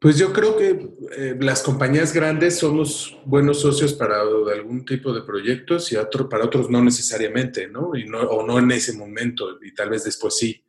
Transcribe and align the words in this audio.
Pues 0.00 0.16
yo 0.16 0.32
creo 0.32 0.56
que 0.56 0.88
eh, 1.14 1.36
las 1.38 1.62
compañías 1.62 2.14
grandes 2.14 2.58
somos 2.58 3.18
buenos 3.26 3.60
socios 3.60 3.92
para 3.92 4.22
algún 4.22 4.86
tipo 4.86 5.12
de 5.12 5.20
proyectos 5.20 5.92
y 5.92 5.96
para 6.30 6.46
otros 6.46 6.70
no 6.70 6.82
necesariamente, 6.82 7.68
¿no? 7.68 7.94
Y 7.94 8.06
no 8.06 8.20
o 8.20 8.46
no 8.46 8.58
en 8.58 8.70
ese 8.70 8.94
momento 8.94 9.58
y 9.62 9.74
tal 9.74 9.90
vez 9.90 10.04
después 10.04 10.38
sí. 10.38 10.64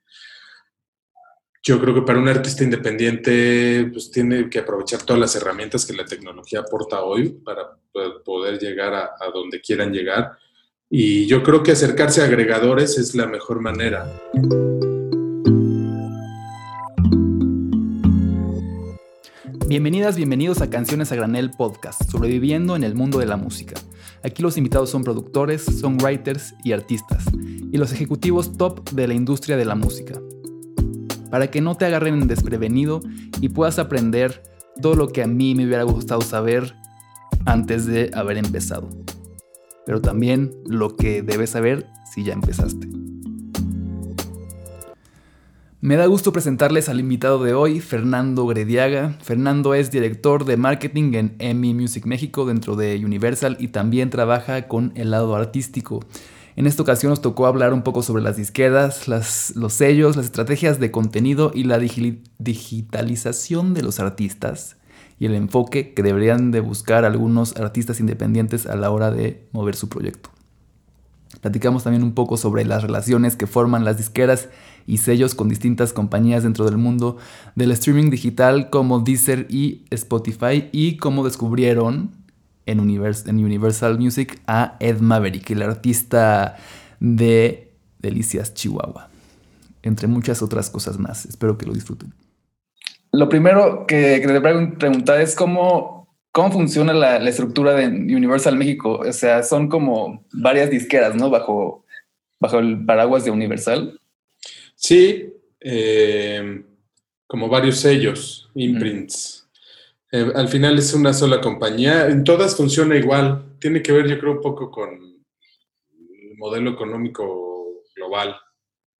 Yo 1.63 1.79
creo 1.79 1.95
que 1.95 2.01
para 2.01 2.19
un 2.19 2.27
artista 2.27 2.65
independiente 2.65 3.89
pues 3.93 4.11
tiene 4.11 4.49
que 4.49 4.59
aprovechar 4.59 5.03
todas 5.03 5.21
las 5.21 5.33
herramientas 5.37 5.85
que 5.85 5.93
la 5.93 6.03
tecnología 6.03 6.59
aporta 6.59 7.01
hoy 7.01 7.29
para 7.29 7.77
poder 8.25 8.59
llegar 8.59 8.93
a, 8.93 9.11
a 9.17 9.31
donde 9.33 9.61
quieran 9.61 9.93
llegar. 9.93 10.37
Y 10.89 11.25
yo 11.27 11.41
creo 11.41 11.63
que 11.63 11.71
acercarse 11.71 12.21
a 12.21 12.25
agregadores 12.25 12.97
es 12.97 13.15
la 13.15 13.27
mejor 13.27 13.61
manera. 13.61 14.11
Bienvenidas, 19.71 20.17
bienvenidos 20.17 20.59
a 20.59 20.69
Canciones 20.69 21.13
a 21.13 21.15
Granel 21.15 21.49
Podcast, 21.49 22.03
sobreviviendo 22.11 22.75
en 22.75 22.83
el 22.83 22.93
mundo 22.93 23.19
de 23.19 23.25
la 23.25 23.37
música. 23.37 23.75
Aquí 24.21 24.43
los 24.43 24.57
invitados 24.57 24.89
son 24.89 25.01
productores, 25.01 25.63
songwriters 25.63 26.55
y 26.65 26.73
artistas, 26.73 27.23
y 27.71 27.77
los 27.77 27.93
ejecutivos 27.93 28.57
top 28.57 28.89
de 28.89 29.07
la 29.07 29.13
industria 29.13 29.55
de 29.55 29.63
la 29.63 29.75
música. 29.75 30.19
Para 31.29 31.49
que 31.49 31.61
no 31.61 31.75
te 31.75 31.85
agarren 31.85 32.27
desprevenido 32.27 32.99
y 33.39 33.47
puedas 33.47 33.79
aprender 33.79 34.43
todo 34.81 34.95
lo 34.95 35.07
que 35.07 35.23
a 35.23 35.27
mí 35.27 35.55
me 35.55 35.65
hubiera 35.65 35.83
gustado 35.83 36.19
saber 36.19 36.75
antes 37.45 37.85
de 37.85 38.11
haber 38.13 38.39
empezado. 38.39 38.89
Pero 39.85 40.01
también 40.01 40.51
lo 40.65 40.97
que 40.97 41.21
debes 41.21 41.51
saber 41.51 41.87
si 42.13 42.25
ya 42.25 42.33
empezaste. 42.33 42.89
Me 45.83 45.95
da 45.95 46.05
gusto 46.05 46.31
presentarles 46.31 46.89
al 46.89 46.99
invitado 46.99 47.43
de 47.43 47.55
hoy, 47.55 47.79
Fernando 47.79 48.45
Grediaga. 48.45 49.17
Fernando 49.23 49.73
es 49.73 49.89
director 49.89 50.45
de 50.45 50.55
marketing 50.55 51.13
en 51.15 51.35
EMI 51.39 51.73
Music 51.73 52.05
México 52.05 52.45
dentro 52.45 52.75
de 52.75 53.03
Universal 53.03 53.57
y 53.59 53.69
también 53.69 54.11
trabaja 54.11 54.67
con 54.67 54.91
el 54.93 55.09
lado 55.09 55.35
artístico. 55.35 56.01
En 56.55 56.67
esta 56.67 56.83
ocasión 56.83 57.09
nos 57.09 57.23
tocó 57.23 57.47
hablar 57.47 57.73
un 57.73 57.81
poco 57.81 58.03
sobre 58.03 58.21
las 58.21 58.37
disqueras, 58.37 59.07
los 59.07 59.73
sellos, 59.73 60.15
las 60.15 60.25
estrategias 60.25 60.79
de 60.79 60.91
contenido 60.91 61.51
y 61.51 61.63
la 61.63 61.79
digitalización 61.79 63.73
de 63.73 63.81
los 63.81 63.99
artistas 63.99 64.77
y 65.17 65.25
el 65.25 65.33
enfoque 65.33 65.95
que 65.95 66.03
deberían 66.03 66.51
de 66.51 66.59
buscar 66.59 67.05
algunos 67.05 67.57
artistas 67.57 67.99
independientes 67.99 68.67
a 68.67 68.75
la 68.75 68.91
hora 68.91 69.09
de 69.09 69.47
mover 69.51 69.75
su 69.75 69.89
proyecto. 69.89 70.29
Platicamos 71.41 71.83
también 71.83 72.03
un 72.03 72.13
poco 72.13 72.37
sobre 72.37 72.65
las 72.65 72.83
relaciones 72.83 73.35
que 73.35 73.47
forman 73.47 73.83
las 73.83 73.97
disqueras 73.97 74.49
y 74.87 74.97
sellos 74.97 75.35
con 75.35 75.49
distintas 75.49 75.93
compañías 75.93 76.43
dentro 76.43 76.65
del 76.65 76.77
mundo 76.77 77.17
del 77.55 77.71
streaming 77.71 78.09
digital 78.09 78.69
como 78.69 78.99
Deezer 78.99 79.47
y 79.49 79.83
Spotify 79.89 80.69
y 80.71 80.97
cómo 80.97 81.23
descubrieron 81.23 82.11
en, 82.65 82.79
Universal 82.79 83.99
Music 83.99 84.39
a 84.47 84.77
Ed 84.79 84.99
Maverick, 84.99 85.49
el 85.51 85.61
artista 85.61 86.57
de 86.99 87.73
Delicias 87.99 88.53
Chihuahua, 88.53 89.09
entre 89.83 90.07
muchas 90.07 90.41
otras 90.41 90.69
cosas 90.69 90.97
más. 90.97 91.25
Espero 91.25 91.57
que 91.57 91.65
lo 91.65 91.73
disfruten. 91.73 92.13
Lo 93.11 93.27
primero 93.27 93.85
que, 93.87 94.21
que 94.21 94.27
te 94.27 94.41
preguntar 94.41 95.19
es 95.19 95.35
cómo, 95.35 96.07
cómo 96.31 96.51
funciona 96.51 96.93
la, 96.93 97.19
la, 97.19 97.29
estructura 97.29 97.73
de 97.73 97.87
Universal 97.87 98.55
México. 98.55 99.01
O 99.05 99.11
sea, 99.11 99.43
son 99.43 99.67
como 99.67 100.25
varias 100.31 100.69
disqueras, 100.69 101.15
¿no? 101.15 101.29
Bajo, 101.29 101.85
bajo 102.39 102.59
el 102.59 102.85
paraguas 102.85 103.25
de 103.25 103.31
Universal. 103.31 103.99
Sí, 104.81 105.31
eh, 105.59 106.63
como 107.27 107.47
varios 107.47 107.77
sellos, 107.77 108.49
imprints. 108.55 109.47
Eh, 110.11 110.31
al 110.33 110.47
final 110.47 110.77
es 110.79 110.91
una 110.95 111.13
sola 111.13 111.39
compañía. 111.39 112.07
En 112.07 112.23
todas 112.23 112.57
funciona 112.57 112.95
igual. 112.97 113.57
Tiene 113.59 113.83
que 113.83 113.91
ver, 113.91 114.07
yo 114.07 114.19
creo, 114.19 114.31
un 114.33 114.41
poco 114.41 114.71
con 114.71 114.89
el 114.89 116.35
modelo 116.35 116.71
económico 116.71 117.83
global. 117.95 118.35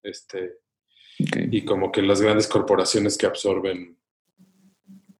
Este, 0.04 0.60
Y 1.18 1.64
como 1.64 1.90
que 1.90 2.00
las 2.00 2.20
grandes 2.20 2.46
corporaciones 2.46 3.18
que 3.18 3.26
absorben, 3.26 3.98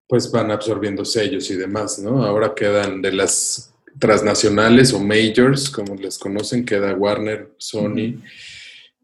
pues 0.07 0.31
van 0.31 0.53
absorbiendo 0.53 1.05
sellos 1.05 1.51
y 1.51 1.57
demás, 1.57 1.99
¿no? 1.99 2.25
Ahora 2.25 2.55
quedan 2.55 3.03
de 3.03 3.13
las 3.13 3.75
transnacionales 3.99 4.93
o 4.93 5.01
majors, 5.01 5.69
como 5.69 5.97
les 5.97 6.19
conocen, 6.19 6.65
queda 6.65 6.95
Warner, 6.95 7.53
Sony 7.59 8.23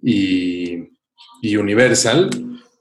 y 0.01 0.98
y 1.43 1.57
Universal. 1.57 2.31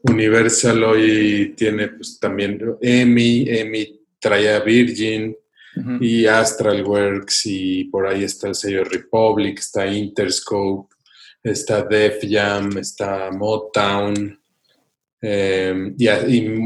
Universal 0.04 0.84
hoy 0.84 1.54
tiene 1.56 1.90
pues, 1.90 2.20
también 2.20 2.60
EMI, 2.82 3.50
EMI 3.50 4.00
trae 4.20 4.54
a 4.54 4.60
Virgin 4.60 5.36
y 6.02 6.26
Astral 6.26 6.84
Works 6.84 7.46
y 7.46 7.84
por 7.86 8.08
ahí 8.08 8.24
está 8.24 8.48
el 8.48 8.56
sello 8.56 8.84
Republic, 8.84 9.60
está 9.60 9.86
Interscope, 9.86 10.96
está 11.44 11.84
Def 11.84 12.24
Jam, 12.28 12.78
está 12.78 13.30
Motown. 13.32 14.40
Em, 15.22 15.96
y, 15.98 16.08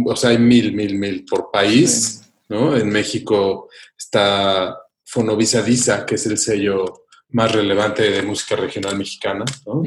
o 0.06 0.16
sea, 0.16 0.30
hay 0.30 0.38
mil, 0.38 0.74
mil, 0.74 0.98
mil 0.98 1.26
por 1.26 1.52
país, 1.52 2.22
¿no? 2.50 2.76
En 2.76 2.90
México 2.90 3.70
está 3.98 4.78
Fonovisa 5.06 5.62
Disa, 5.62 6.06
que 6.06 6.16
es 6.16 6.26
el 6.26 6.38
sello 6.38 7.04
más 7.30 7.52
relevante 7.52 8.10
de 8.10 8.22
música 8.24 8.56
regional 8.56 8.98
mexicana, 8.98 9.46
¿no? 9.66 9.84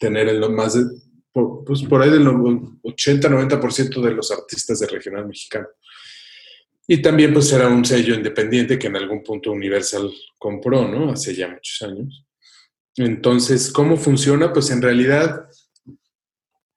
Tener 0.00 0.50
más 0.50 0.74
de, 0.74 0.98
por, 1.30 1.64
pues 1.64 1.82
por 1.82 2.02
ahí 2.02 2.10
del 2.10 2.26
80-90% 2.26 4.02
de 4.02 4.10
los 4.12 4.32
artistas 4.32 4.80
de 4.80 4.86
regional 4.88 5.28
mexicano. 5.28 5.68
Y 6.88 7.00
también 7.00 7.32
pues 7.32 7.52
era 7.52 7.68
un 7.68 7.84
sello 7.84 8.14
independiente 8.14 8.78
que 8.78 8.88
en 8.88 8.96
algún 8.96 9.22
punto 9.22 9.52
Universal 9.52 10.10
compró, 10.38 10.88
¿no? 10.88 11.12
Hace 11.12 11.36
ya 11.36 11.46
muchos 11.46 11.82
años. 11.82 12.26
Entonces, 12.96 13.70
¿cómo 13.70 13.96
funciona? 13.96 14.52
Pues 14.52 14.70
en 14.70 14.82
realidad, 14.82 15.48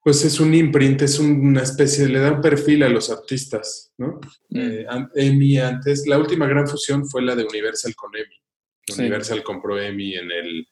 pues 0.00 0.24
es 0.24 0.38
un 0.38 0.54
imprint, 0.54 1.02
es 1.02 1.18
una 1.18 1.62
especie, 1.62 2.06
le 2.06 2.20
da 2.20 2.32
un 2.32 2.40
perfil 2.40 2.84
a 2.84 2.88
los 2.88 3.10
artistas, 3.10 3.92
¿no? 3.98 4.20
Mm. 4.50 4.58
Eh, 4.60 4.86
EMI 5.16 5.58
antes, 5.58 6.06
la 6.06 6.18
última 6.18 6.46
gran 6.46 6.68
fusión 6.68 7.04
fue 7.08 7.22
la 7.22 7.34
de 7.34 7.44
Universal 7.44 7.96
con 7.96 8.12
EMI. 8.14 9.00
Universal 9.00 9.42
compró 9.42 9.80
EMI 9.80 10.14
en 10.14 10.30
el... 10.30 10.68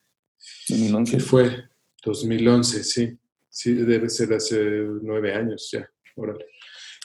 2011. 0.69 1.17
¿Qué 1.17 1.21
fue? 1.21 1.72
2011, 2.05 2.85
sí. 2.85 3.19
Sí, 3.49 3.75
debe 3.75 4.09
ser 4.09 4.33
hace 4.33 4.59
nueve 5.03 5.35
años 5.35 5.69
ya. 5.71 5.87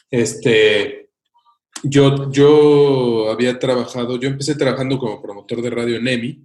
Este, 0.09 1.09
yo, 1.84 2.31
yo 2.31 3.30
había 3.30 3.59
trabajado, 3.59 4.18
yo 4.18 4.30
empecé 4.30 4.56
trabajando 4.56 4.97
como 4.97 5.22
promotor 5.22 5.62
de 5.62 5.69
radio 5.69 5.97
en 5.97 6.07
EMI 6.07 6.44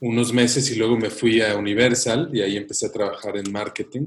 unos 0.00 0.32
meses 0.32 0.70
y 0.70 0.76
luego 0.76 0.96
me 0.96 1.10
fui 1.10 1.40
a 1.40 1.56
Universal 1.56 2.30
y 2.32 2.40
ahí 2.40 2.56
empecé 2.56 2.86
a 2.86 2.92
trabajar 2.92 3.36
en 3.36 3.50
marketing. 3.52 4.06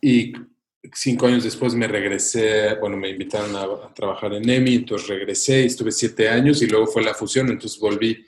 Y 0.00 0.32
cinco 0.92 1.26
años 1.26 1.44
después 1.44 1.74
me 1.74 1.88
regresé, 1.88 2.74
bueno, 2.76 2.96
me 2.96 3.10
invitaron 3.10 3.56
a, 3.56 3.62
a, 3.62 3.94
trabajar 3.94 4.34
en 4.34 4.48
EMI, 4.48 4.74
entonces 4.76 5.08
regresé 5.08 5.62
y 5.62 5.66
estuve 5.66 5.92
siete 5.92 6.28
años 6.28 6.62
y 6.62 6.66
luego 6.66 6.86
fue 6.86 7.02
la 7.02 7.14
fusión, 7.14 7.48
entonces 7.48 7.80
volví 7.80 8.24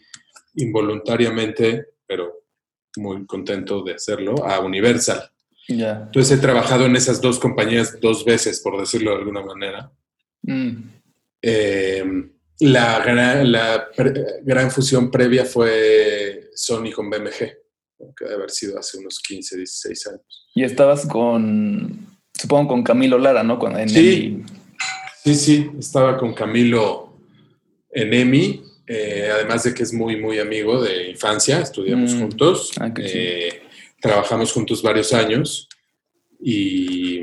involuntariamente, 0.54 1.86
pero 2.06 2.37
muy 2.96 3.26
contento 3.26 3.82
de 3.82 3.94
hacerlo, 3.94 4.44
a 4.44 4.60
Universal. 4.60 5.30
Entonces 5.68 6.38
he 6.38 6.40
trabajado 6.40 6.86
en 6.86 6.96
esas 6.96 7.20
dos 7.20 7.38
compañías 7.38 8.00
dos 8.00 8.24
veces, 8.24 8.60
por 8.60 8.80
decirlo 8.80 9.10
de 9.10 9.18
alguna 9.18 9.42
manera. 9.42 9.92
Mm. 10.42 10.76
Eh, 11.42 12.04
la, 12.60 12.98
gran, 13.00 13.52
la 13.52 13.88
gran 14.42 14.70
fusión 14.70 15.10
previa 15.10 15.44
fue 15.44 16.48
Sony 16.54 16.90
con 16.94 17.10
BMG, 17.10 17.38
que 18.16 18.24
debe 18.24 18.34
haber 18.34 18.50
sido 18.50 18.78
hace 18.78 18.98
unos 18.98 19.20
15, 19.20 19.58
16 19.58 20.06
años. 20.06 20.48
Y 20.54 20.64
estabas 20.64 21.06
con, 21.06 22.06
supongo, 22.32 22.68
con 22.68 22.82
Camilo 22.82 23.18
Lara, 23.18 23.42
¿no? 23.42 23.58
Con, 23.58 23.76
sí, 23.88 24.42
sí, 25.22 25.34
sí, 25.34 25.70
estaba 25.78 26.16
con 26.16 26.32
Camilo 26.32 27.12
en 27.90 28.14
EMI 28.14 28.67
eh, 28.88 29.28
además 29.30 29.64
de 29.64 29.74
que 29.74 29.82
es 29.82 29.92
muy, 29.92 30.16
muy 30.16 30.38
amigo 30.38 30.82
de 30.82 31.10
infancia, 31.10 31.60
estudiamos 31.60 32.14
mm. 32.14 32.20
juntos, 32.20 32.72
ah, 32.80 32.90
eh, 32.96 33.60
trabajamos 34.00 34.50
juntos 34.50 34.82
varios 34.82 35.12
años 35.12 35.68
y, 36.40 37.20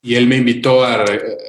y, 0.00 0.14
él 0.14 0.26
me 0.26 0.36
invitó 0.36 0.82
a, 0.82 1.04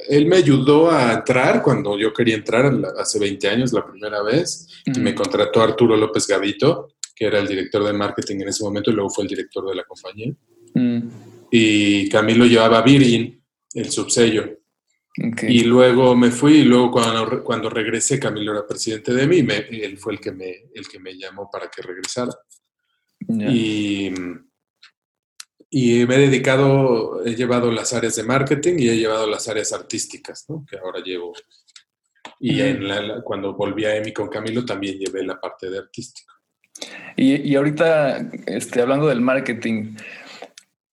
él 0.09 0.25
me 0.25 0.35
ayudó 0.35 0.91
a 0.91 1.13
entrar 1.13 1.63
cuando 1.63 1.97
yo 1.97 2.11
quería 2.11 2.35
entrar 2.35 2.69
hace 2.99 3.19
20 3.19 3.47
años, 3.47 3.71
la 3.71 3.85
primera 3.85 4.21
vez, 4.21 4.67
y 4.85 4.99
me 4.99 5.13
mm. 5.13 5.15
contrató 5.15 5.61
Arturo 5.61 5.95
López 5.95 6.27
Gavito, 6.27 6.89
que 7.15 7.25
era 7.25 7.39
el 7.39 7.47
director 7.47 7.85
de 7.85 7.94
marketing 7.94 8.41
en 8.41 8.49
ese 8.49 8.65
momento 8.65 8.91
y 8.91 8.95
luego 8.95 9.09
fue 9.09 9.23
el 9.23 9.29
director 9.29 9.67
de 9.69 9.75
la 9.75 9.83
compañía. 9.85 10.33
Mm. 10.73 10.99
Y 11.51 12.09
Camilo 12.09 12.45
llevaba 12.45 12.81
Virgin, 12.81 13.41
el 13.73 13.89
subsello. 13.89 14.56
Y 15.18 15.64
luego 15.64 16.16
me 16.16 16.30
fui 16.30 16.60
y 16.60 16.64
luego 16.64 16.92
cuando, 16.92 17.44
cuando 17.44 17.69
regresé, 17.69 18.19
Camilo 18.19 18.52
era 18.52 18.68
presidente 18.68 19.14
de 19.14 19.25
mí, 19.25 19.42
me, 19.42 19.58
él 19.58 19.98
fue 19.98 20.14
el 20.14 20.19
que, 20.19 20.31
me, 20.31 20.66
el 20.74 20.88
que 20.88 21.00
me 21.00 21.18
llamó 21.18 21.50
para 21.50 21.69
que 21.69 21.81
regresara. 21.81 22.31
Y, 23.28 24.14
y 25.72 26.06
me 26.06 26.16
he 26.16 26.19
dedicado, 26.19 27.25
he 27.25 27.36
llevado 27.36 27.72
las 27.72 27.94
áreas 27.94 28.16
de 28.16 28.24
marketing 28.24 28.75
y 28.78 28.90
he 28.90 28.98
llevado 28.98 29.28
las 29.28 29.48
áreas 29.48 29.74
artísticas, 29.74 30.46
¿no? 30.50 30.64
que 30.69 30.78
ahora 30.78 31.00
llevo. 31.00 31.34
Y 32.40 32.62
en 32.62 32.88
la, 32.88 33.22
cuando 33.24 33.56
volví 33.56 33.86
a 33.86 33.96
EMI 33.96 34.14
con 34.14 34.30
Camilo 34.30 34.64
también 34.64 35.00
llevé 35.00 35.24
la 35.24 35.42
parte 35.42 35.69
de 35.72 35.80
artístico. 35.80 36.31
Y, 37.16 37.38
y 37.38 37.56
ahorita, 37.56 38.30
este, 38.46 38.81
hablando 38.81 39.08
del 39.08 39.22
marketing, 39.22 39.96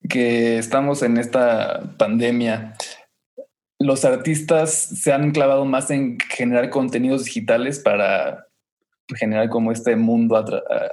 que 0.09 0.56
estamos 0.56 1.03
en 1.03 1.19
esta 1.19 1.94
pandemia, 1.99 2.75
los 3.84 4.06
artistas 4.06 4.72
se 4.72 5.12
han 5.12 5.31
clavado 5.32 5.66
más 5.66 5.90
en 5.90 6.19
generar 6.31 6.70
contenidos 6.70 7.26
digitales 7.26 7.78
para 7.78 8.46
generar 9.14 9.50
como 9.50 9.72
este 9.72 9.94
mundo 9.94 10.42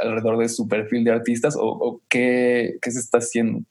alrededor 0.02 0.38
de 0.38 0.50
su 0.50 0.68
perfil 0.68 1.06
de 1.06 1.12
artistas 1.12 1.56
o, 1.58 2.02
qué, 2.10 2.78
se 2.82 3.00
está 3.00 3.20
haciendo? 3.20 3.64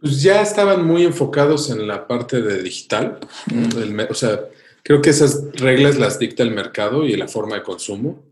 Pues 0.00 0.20
ya 0.20 0.42
estaban 0.42 0.84
muy 0.84 1.04
enfocados 1.04 1.70
en 1.70 1.86
la 1.86 2.08
parte 2.08 2.42
de 2.42 2.64
digital. 2.64 3.20
Mm. 3.46 4.00
o 4.10 4.14
sea, 4.14 4.40
creo 4.82 5.00
que 5.00 5.10
esas 5.10 5.52
reglas 5.52 5.96
las 5.96 6.18
dicta 6.18 6.42
el 6.42 6.50
mercado 6.50 7.06
y 7.06 7.14
la 7.16 7.28
forma 7.28 7.54
de 7.54 7.62
consumo. 7.62 8.24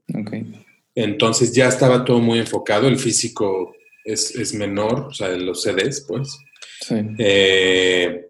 Entonces 0.96 1.54
ya 1.54 1.68
estaba 1.68 2.04
todo 2.04 2.18
muy 2.18 2.40
enfocado. 2.40 2.88
El 2.88 2.98
físico 2.98 3.76
es, 4.04 4.52
menor, 4.54 5.02
o 5.02 5.14
sea, 5.14 5.28
los 5.36 5.62
CDs, 5.62 6.00
pues. 6.00 6.36
Sí. 6.80 6.96
Eh, 7.18 8.29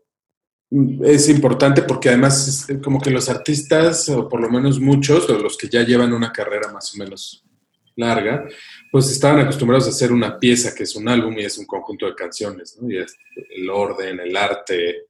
es 0.70 1.28
importante 1.28 1.82
porque 1.82 2.10
además 2.10 2.68
es 2.68 2.78
como 2.78 3.00
que 3.00 3.10
los 3.10 3.28
artistas, 3.28 4.08
o 4.08 4.28
por 4.28 4.40
lo 4.40 4.48
menos 4.48 4.78
muchos, 4.78 5.28
o 5.28 5.38
los 5.38 5.56
que 5.56 5.68
ya 5.68 5.82
llevan 5.82 6.12
una 6.12 6.32
carrera 6.32 6.70
más 6.72 6.94
o 6.94 6.98
menos 6.98 7.44
larga, 7.96 8.46
pues 8.90 9.10
estaban 9.10 9.40
acostumbrados 9.40 9.86
a 9.86 9.90
hacer 9.90 10.12
una 10.12 10.38
pieza 10.38 10.74
que 10.74 10.84
es 10.84 10.94
un 10.94 11.08
álbum 11.08 11.36
y 11.38 11.44
es 11.44 11.58
un 11.58 11.66
conjunto 11.66 12.06
de 12.06 12.14
canciones, 12.14 12.78
¿no? 12.80 12.90
Y 12.90 12.96
el 12.96 13.70
orden, 13.70 14.20
el 14.20 14.36
arte, 14.36 15.06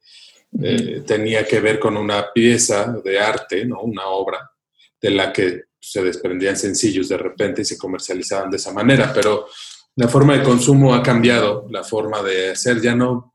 eh, 0.62 1.02
tenía 1.06 1.46
que 1.46 1.60
ver 1.60 1.78
con 1.78 1.96
una 1.96 2.32
pieza 2.32 2.96
de 3.04 3.20
arte, 3.20 3.64
¿no? 3.64 3.82
Una 3.82 4.06
obra 4.06 4.50
de 5.00 5.10
la 5.10 5.32
que 5.32 5.64
se 5.78 6.02
desprendían 6.02 6.56
sencillos 6.56 7.08
de 7.08 7.18
repente 7.18 7.62
y 7.62 7.64
se 7.64 7.78
comercializaban 7.78 8.50
de 8.50 8.56
esa 8.56 8.72
manera, 8.72 9.12
pero 9.14 9.46
la 9.96 10.08
forma 10.08 10.36
de 10.36 10.42
consumo 10.42 10.94
ha 10.94 11.02
cambiado, 11.02 11.66
la 11.70 11.84
forma 11.84 12.22
de 12.22 12.50
hacer 12.50 12.80
ya 12.80 12.94
no 12.94 13.34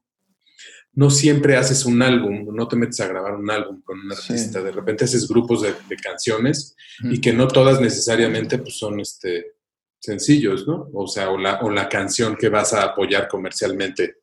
no 0.96 1.10
siempre 1.10 1.58
haces 1.58 1.86
un 1.86 2.02
álbum, 2.02 2.48
no 2.56 2.68
te 2.68 2.78
metes 2.78 3.00
a 3.02 3.08
grabar 3.08 3.36
un 3.36 3.52
álbum 3.52 3.82
con 3.82 4.00
un 4.00 4.12
artista, 4.12 4.62
de 4.62 4.72
repente 4.72 5.04
haces 5.04 5.28
grupos 5.28 5.62
de, 5.62 5.74
canciones 6.02 6.76
y 7.04 7.20
que 7.20 7.34
no 7.34 7.48
todas 7.48 7.82
necesariamente 7.82 8.58
pues, 8.60 8.78
son 8.78 9.00
este, 9.00 9.56
sencillos, 10.00 10.68
¿no? 10.68 10.90
O 10.94 11.08
sea, 11.08 11.30
o 11.30 11.38
la, 11.38 11.60
o 11.62 11.70
la 11.70 11.90
canción 11.90 12.38
que 12.38 12.50
vas 12.50 12.74
a 12.74 12.84
apoyar 12.84 13.28
comercialmente 13.28 14.18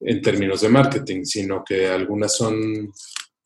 en 0.00 0.22
términos 0.22 0.62
de 0.62 0.68
marketing, 0.68 1.24
sino 1.24 1.62
que 1.64 1.88
algunas 1.88 2.36
son 2.36 2.92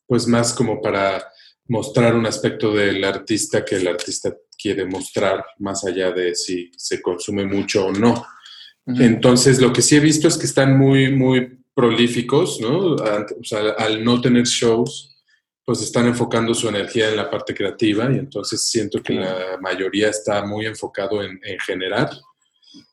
pues 0.05 0.25
más 0.25 0.53
como 0.53 0.81
para 0.81 1.27
mostrar 1.67 2.15
un 2.15 2.25
aspecto 2.25 2.73
del 2.73 3.03
artista 3.03 3.65
que 3.65 3.75
el 3.75 3.87
artista 3.87 4.33
quiere 4.57 4.85
mostrar, 4.85 5.43
más 5.59 5.85
allá 5.85 6.11
de 6.11 6.33
si 6.33 6.71
se 6.77 7.01
consume 7.01 7.45
mucho 7.45 7.87
o 7.87 7.91
no. 7.91 8.25
Entonces, 8.85 9.59
lo 9.59 9.73
que 9.73 9.81
sí 9.81 9.97
he 9.97 9.99
visto 9.99 10.29
es 10.29 10.37
que 10.37 10.45
están 10.45 10.77
muy, 10.77 11.13
muy 11.13 11.59
prolíficos, 11.77 12.59
¿no? 12.59 12.95
O 12.95 13.43
sea, 13.43 13.59
al 13.77 14.03
no 14.03 14.19
tener 14.19 14.45
shows, 14.45 15.15
pues 15.63 15.83
están 15.83 16.07
enfocando 16.07 16.55
su 16.55 16.67
energía 16.67 17.07
en 17.07 17.15
la 17.15 17.29
parte 17.29 17.53
creativa 17.53 18.11
y 18.11 18.17
entonces 18.17 18.67
siento 18.67 19.03
que 19.03 19.13
la 19.13 19.59
mayoría 19.61 20.09
está 20.09 20.43
muy 20.43 20.65
enfocado 20.65 21.21
en, 21.21 21.39
generar. 21.63 22.09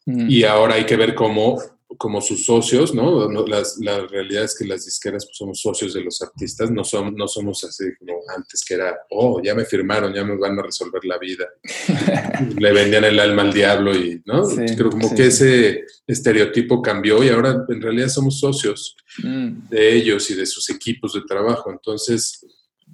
Mm. 0.05 0.29
Y 0.29 0.45
ahora 0.45 0.75
hay 0.75 0.85
que 0.85 0.97
ver 0.97 1.15
cómo 1.15 1.63
como 1.99 2.21
sus 2.21 2.45
socios, 2.45 2.95
¿no? 2.95 3.29
la 3.31 4.07
realidad 4.07 4.45
es 4.45 4.57
que 4.57 4.65
las 4.65 4.85
disqueras 4.85 5.27
pues, 5.27 5.37
somos 5.37 5.61
socios 5.61 5.95
de 5.95 6.03
los 6.03 6.21
artistas, 6.23 6.71
no, 6.71 6.85
son, 6.85 7.15
no 7.15 7.29
somos 7.29 7.65
así 7.65 7.85
como 7.99 8.21
antes 8.35 8.65
que 8.65 8.75
era, 8.75 8.97
oh, 9.11 9.41
ya 9.43 9.55
me 9.55 9.65
firmaron, 9.65 10.15
ya 10.15 10.25
me 10.25 10.37
van 10.37 10.59
a 10.59 10.63
resolver 10.63 11.05
la 11.05 11.19
vida. 11.19 11.47
Le 12.59 12.73
vendían 12.73 13.05
el 13.05 13.19
alma 13.19 13.43
al 13.43 13.53
diablo 13.53 13.95
y, 13.95 14.23
¿no? 14.25 14.47
Creo 14.49 14.91
como 14.91 15.15
que 15.15 15.27
ese 15.27 15.85
estereotipo 16.07 16.83
cambió 16.83 17.23
y 17.23 17.29
ahora 17.29 17.65
en 17.69 17.81
realidad 17.81 18.09
somos 18.09 18.39
socios 18.41 18.97
mm. 19.23 19.69
de 19.69 19.97
ellos 19.97 20.31
y 20.31 20.35
de 20.35 20.47
sus 20.47 20.69
equipos 20.71 21.15
de 21.15 21.23
trabajo. 21.23 21.71
Entonces, 21.71 22.47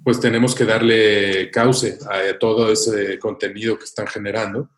pues 0.03 0.19
tenemos 0.19 0.55
que 0.55 0.65
darle 0.65 1.49
cauce 1.51 1.97
a 2.09 2.37
todo 2.39 2.71
ese 2.71 3.19
contenido 3.19 3.77
que 3.77 3.85
están 3.85 4.07
generando 4.07 4.69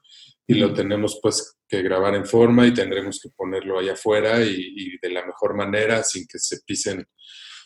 y 0.46 0.56
lo 0.56 0.74
tenemos 0.74 1.20
pues 1.22 1.58
que 1.68 1.82
grabar 1.82 2.16
en 2.16 2.26
forma 2.26 2.68
y 2.68 2.74
tendremos 2.74 3.20
que 3.22 3.30
ponerlo 3.30 3.80
allá 3.80 3.94
afuera 3.94 4.42
y, 4.44 4.98
de 5.02 5.10
la 5.10 5.26
mejor 5.26 5.56
manera 5.56 6.04
sin 6.04 6.28
que 6.28 6.40
se 6.40 6.62
pisen 6.66 7.06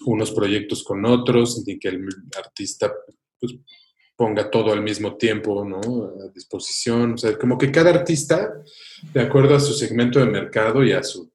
unos 0.06 0.31
proyectos 0.31 0.83
con 0.83 1.06
otros, 1.06 1.63
ni 1.65 1.79
que 1.79 1.89
el 1.89 2.07
artista 2.38 2.94
pues, 3.39 3.56
ponga 4.15 4.50
todo 4.50 4.74
al 4.74 4.81
mismo 4.81 5.18
tiempo 5.18 5.65
¿no? 5.65 5.79
a 5.79 6.31
disposición. 6.33 7.13
O 7.13 7.18
sea, 7.18 7.38
como 7.38 7.57
que 7.57 7.71
cada 7.71 7.91
artista, 7.91 8.53
de 9.13 9.21
acuerdo 9.21 9.56
a 9.56 9.59
su 9.59 9.74
segmento 9.74 10.19
de 10.19 10.25
mercado 10.25 10.83
y 10.83 10.91
a 10.91 11.03
su 11.03 11.31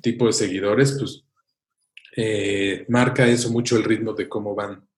tipo 0.00 0.26
de 0.26 0.32
seguidores, 0.32 0.96
pues 0.98 1.24
eh, 2.16 2.84
marca 2.88 3.26
eso 3.26 3.50
mucho 3.50 3.76
el 3.76 3.84
ritmo 3.84 4.12
de 4.12 4.28
cómo 4.28 4.54
van 4.54 4.88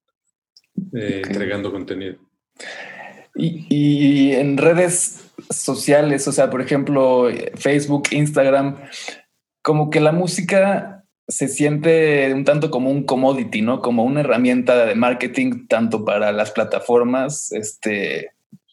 eh, 0.95 1.23
entregando 1.25 1.71
contenido. 1.71 2.19
Y, 3.35 4.33
en 4.33 4.57
redes 4.57 5.31
sociales, 5.51 6.27
o 6.29 6.33
sea, 6.33 6.51
por 6.51 6.61
ejemplo, 6.61 7.29
Facebook, 7.55 8.09
Instagram, 8.11 8.77
como 9.63 9.91
que 9.91 10.01
la 10.01 10.13
música 10.13 11.05
se 11.29 11.49
siente 11.49 12.33
un 12.35 12.45
tanto 12.45 12.71
como 12.71 12.91
un 12.91 13.05
commodity, 13.05 13.63
¿no? 13.63 13.81
Como 13.81 14.05
una 14.05 14.21
herramienta 14.21 14.85
de 14.85 14.95
marketing 14.95 15.67
tanto 15.69 16.05
para 16.05 16.33
las 16.33 16.51
plataformas, 16.51 17.53
este, 17.53 18.33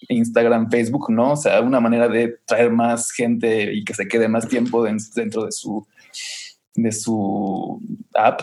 Instagram, 0.09 0.69
Facebook, 0.69 1.11
¿no? 1.11 1.33
O 1.33 1.37
sea, 1.37 1.61
una 1.61 1.79
manera 1.79 2.07
de 2.07 2.39
traer 2.45 2.71
más 2.71 3.11
gente 3.11 3.73
y 3.73 3.83
que 3.83 3.93
se 3.93 4.07
quede 4.07 4.27
más 4.27 4.47
tiempo 4.47 4.83
dentro 4.83 5.45
de 5.45 5.51
su, 5.51 5.87
de 6.73 6.91
su 6.91 7.79
app. 8.15 8.41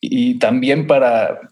Y 0.00 0.38
también 0.38 0.86
para 0.86 1.51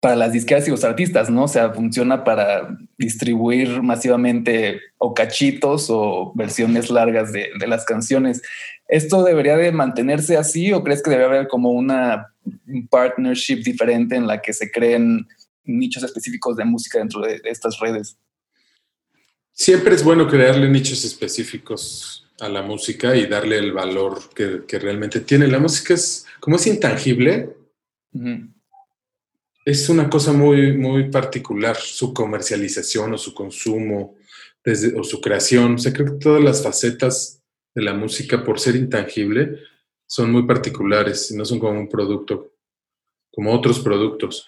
para 0.00 0.16
las 0.16 0.32
disqueras 0.32 0.68
y 0.68 0.70
los 0.70 0.84
artistas, 0.84 1.30
¿no? 1.30 1.44
O 1.44 1.48
sea, 1.48 1.72
funciona 1.72 2.22
para 2.22 2.78
distribuir 2.98 3.82
masivamente 3.82 4.80
o 4.98 5.14
cachitos 5.14 5.86
o 5.88 6.32
versiones 6.34 6.90
largas 6.90 7.32
de, 7.32 7.50
las 7.66 7.84
canciones. 7.84 8.42
¿Esto 8.88 9.24
debería 9.24 9.56
de 9.56 9.72
mantenerse 9.72 10.36
así 10.36 10.72
o 10.72 10.84
crees 10.84 11.02
que 11.02 11.10
debe 11.10 11.24
haber 11.24 11.48
como 11.48 11.70
una 11.70 12.34
partnership 12.90 13.62
diferente 13.64 14.16
en 14.16 14.26
la 14.26 14.40
que 14.40 14.52
se 14.52 14.70
creen 14.70 15.26
nichos 15.64 16.02
específicos 16.02 16.56
de 16.56 16.64
música 16.64 16.98
dentro 16.98 17.22
de, 17.22 17.40
estas 17.44 17.80
redes? 17.80 18.16
Siempre 19.52 19.94
es 19.94 20.04
bueno 20.04 20.28
crearle 20.28 20.68
nichos 20.68 21.04
específicos 21.04 22.28
a 22.38 22.50
la 22.50 22.60
música 22.60 23.16
y 23.16 23.26
darle 23.26 23.58
el 23.58 23.72
valor 23.72 24.20
que, 24.34 24.78
realmente 24.78 25.20
tiene. 25.20 25.46
La 25.46 25.58
música 25.58 25.94
es, 25.94 26.26
como 26.38 26.56
es 26.56 26.66
intangible, 26.66 27.56
es 29.66 29.88
una 29.88 30.08
cosa 30.08 30.32
muy, 30.32 30.76
muy 30.76 31.10
particular, 31.10 31.76
su 31.76 32.14
comercialización 32.14 33.14
o 33.14 33.18
su 33.18 33.34
consumo 33.34 34.14
desde, 34.64 34.96
o 34.98 35.02
su 35.02 35.20
creación. 35.20 35.74
O 35.74 35.78
sea, 35.78 35.92
creo 35.92 36.06
que 36.06 36.24
todas 36.24 36.42
las 36.42 36.62
facetas 36.62 37.42
de 37.74 37.82
la 37.82 37.92
música, 37.92 38.44
por 38.44 38.60
ser 38.60 38.76
intangible, 38.76 39.58
son 40.06 40.30
muy 40.30 40.46
particulares 40.46 41.32
y 41.32 41.36
no 41.36 41.44
son 41.44 41.58
como 41.58 41.80
un 41.80 41.88
producto, 41.88 42.52
como 43.32 43.52
otros 43.52 43.80
productos. 43.80 44.46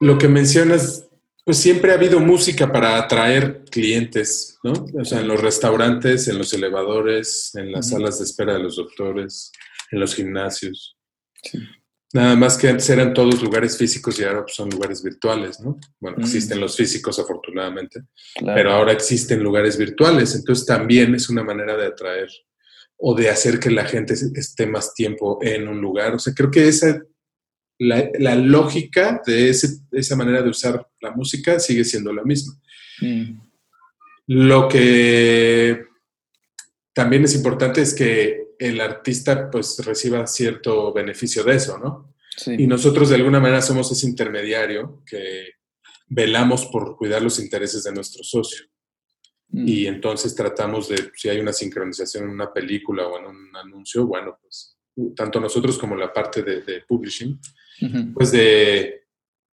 Lo 0.00 0.16
que 0.16 0.28
mencionas, 0.28 1.06
pues 1.44 1.58
siempre 1.58 1.92
ha 1.92 1.96
habido 1.96 2.18
música 2.18 2.72
para 2.72 2.96
atraer 2.96 3.62
clientes, 3.70 4.58
¿no? 4.64 4.72
O 4.98 5.04
sea, 5.04 5.20
en 5.20 5.28
los 5.28 5.42
restaurantes, 5.42 6.28
en 6.28 6.38
los 6.38 6.50
elevadores, 6.54 7.54
en 7.56 7.72
las 7.72 7.90
salas 7.90 8.20
de 8.20 8.24
espera 8.24 8.54
de 8.54 8.60
los 8.60 8.76
doctores, 8.76 9.52
en 9.90 10.00
los 10.00 10.14
gimnasios. 10.14 10.96
Sí. 11.42 11.58
Nada 12.14 12.36
más 12.36 12.56
que 12.56 12.68
antes 12.68 12.88
eran 12.90 13.12
todos 13.12 13.42
lugares 13.42 13.76
físicos 13.76 14.20
y 14.20 14.22
ahora 14.22 14.42
pues, 14.42 14.54
son 14.54 14.70
lugares 14.70 15.02
virtuales, 15.02 15.58
¿no? 15.58 15.80
Bueno, 15.98 16.18
mm. 16.18 16.20
existen 16.20 16.60
los 16.60 16.76
físicos 16.76 17.18
afortunadamente, 17.18 18.02
pero 18.54 18.70
ahora 18.70 18.92
existen 18.92 19.42
lugares 19.42 19.76
virtuales, 19.76 20.32
entonces 20.36 20.64
también 20.64 21.12
es 21.16 21.28
una 21.28 21.42
manera 21.42 21.76
de 21.76 21.86
atraer 21.86 22.28
o 22.96 23.16
de 23.16 23.28
hacer 23.28 23.58
que 23.58 23.72
la 23.72 23.84
gente 23.84 24.14
esté 24.14 24.64
más 24.64 24.94
tiempo 24.94 25.40
en 25.42 25.66
un 25.66 25.80
lugar. 25.80 26.14
O 26.14 26.20
sea, 26.20 26.32
creo 26.32 26.52
que 26.52 26.68
esa, 26.68 27.02
la, 27.80 28.36
lógica 28.36 29.20
de, 29.26 29.50
esa 29.50 30.14
manera 30.14 30.40
de 30.40 30.50
usar 30.50 30.86
la 31.00 31.10
música 31.10 31.58
sigue 31.58 31.82
siendo 31.82 32.12
la 32.12 32.22
misma. 32.22 32.54
Mm. 33.00 33.40
Lo 34.28 34.68
que 34.68 35.84
también 36.92 37.24
es 37.24 37.34
importante 37.34 37.82
es 37.82 37.92
que 37.92 38.43
el 38.58 38.80
artista 38.80 39.50
pues 39.50 39.78
reciba 39.84 40.26
cierto 40.26 40.92
beneficio 40.92 41.44
de 41.44 41.56
eso, 41.56 41.78
¿no? 41.78 42.14
Y 42.46 42.66
nosotros 42.66 43.08
de 43.10 43.16
alguna 43.16 43.38
manera 43.38 43.62
somos 43.62 43.90
ese 43.92 44.08
intermediario 44.08 45.02
que 45.06 45.50
velamos 46.08 46.66
por 46.66 46.96
cuidar 46.96 47.22
los 47.22 47.38
intereses 47.38 47.84
de 47.84 47.92
nuestro 47.92 48.24
socio. 48.24 48.66
Mm. 49.48 49.68
Y 49.68 49.86
entonces 49.86 50.34
tratamos 50.34 50.88
de, 50.88 51.10
si 51.14 51.28
hay 51.28 51.38
una 51.38 51.52
sincronización 51.52 52.24
en 52.24 52.30
una 52.30 52.52
película 52.52 53.06
o 53.06 53.18
en 53.18 53.26
un 53.26 53.56
anuncio, 53.56 54.06
bueno, 54.06 54.36
pues 54.40 54.76
tanto 55.14 55.40
nosotros 55.40 55.78
como 55.78 55.96
la 55.96 56.12
parte 56.12 56.42
de, 56.42 56.82
publishing, 56.86 57.40
pues, 58.14 58.32
de, 58.32 59.06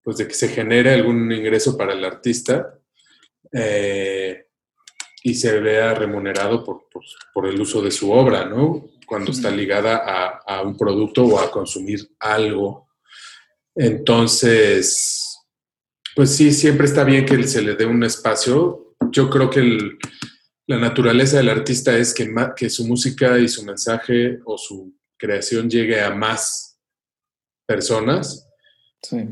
pues 0.03 0.17
de 0.19 0.29
que 0.29 0.35
se 0.35 0.49
genere 0.49 0.93
algún 0.93 1.31
ingreso 1.33 1.76
para 1.76 1.93
el 1.93 2.05
artista 2.05 2.79
eh, 3.53 4.46
y 5.26 5.35
se 5.35 5.59
vea 5.59 5.92
remunerado 5.92 6.62
por, 6.62 6.87
por, 7.35 7.49
el 7.49 7.61
uso 7.61 7.83
de 7.83 7.90
su 7.90 8.12
obra, 8.12 8.45
¿no? 8.45 8.90
Cuando 9.04 9.33
está 9.33 9.50
ligada 9.50 9.97
a, 9.97 10.40
a 10.47 10.62
un 10.62 10.76
producto 10.76 11.25
o 11.25 11.40
a 11.40 11.50
consumir 11.50 11.99
algo. 12.21 12.88
Entonces, 13.75 15.37
pues 16.14 16.30
sí, 16.30 16.52
siempre 16.52 16.87
está 16.87 17.02
bien 17.02 17.26
que 17.26 17.42
se 17.42 17.61
le 17.61 17.75
dé 17.75 17.85
un 17.87 18.04
espacio. 18.04 18.95
Yo 19.11 19.28
creo 19.28 19.50
que 19.50 19.99
la 20.68 20.78
naturaleza 20.78 21.38
del 21.38 21.49
artista 21.49 21.99
es 21.99 22.14
que, 22.14 22.33
que 22.54 22.71
su 22.71 22.87
música 22.87 23.37
y 23.37 23.49
su 23.49 23.64
mensaje 23.64 24.38
o 24.45 24.56
su 24.56 24.95
creación 25.18 25.68
llegue 25.68 26.00
a 26.00 26.14
más 26.14 26.78
personas 27.66 28.49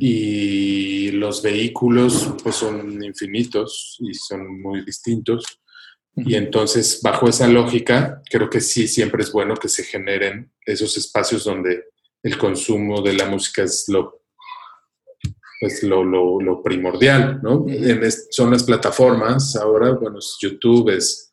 y 0.01 1.13
los 1.13 1.41
vehículos 1.41 2.35
pues 2.43 2.57
son 2.57 3.01
infinitos 3.01 3.97
y 4.01 4.13
son 4.13 4.61
muy 4.61 4.85
distintos. 4.85 5.45
Y 6.17 6.37
entonces, 6.37 7.01
bajo 7.03 7.29
esa 7.29 7.49
lógica, 7.49 8.23
creo 8.31 8.49
que 8.49 8.61
sí, 8.61 8.87
siempre 8.87 9.23
es 9.23 9.33
bueno 9.33 9.57
que 9.57 9.69
se 9.69 9.83
generen 9.83 10.53
esos 10.65 10.97
espacios 10.97 11.45
donde 11.45 11.87
el 12.23 12.39
consumo 12.39 13.03
de 13.03 13.15
la 13.15 13.27
música 13.27 13.63
es 13.63 13.89
lo, 13.89 14.21
lo, 15.83 16.41
lo, 16.41 16.63
primordial, 16.63 17.41
¿no? 17.43 17.67
son 18.31 18.51
las 18.51 18.63
plataformas, 18.65 19.57
ahora, 19.57 19.93
bueno, 19.93 20.19
es 20.19 20.37
YouTube, 20.41 20.91
es, 20.91 21.33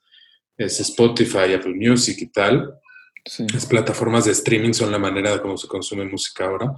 es 0.57 0.79
Spotify, 0.79 1.53
Apple 1.53 1.75
Music 1.75 2.17
y 2.19 2.27
tal. 2.27 2.77
Las 3.53 3.67
plataformas 3.67 4.25
de 4.25 4.31
streaming 4.31 4.73
son 4.73 4.91
la 4.91 4.97
manera 4.97 5.31
de 5.31 5.41
cómo 5.41 5.55
se 5.55 5.67
consume 5.67 6.05
música 6.05 6.45
ahora, 6.45 6.73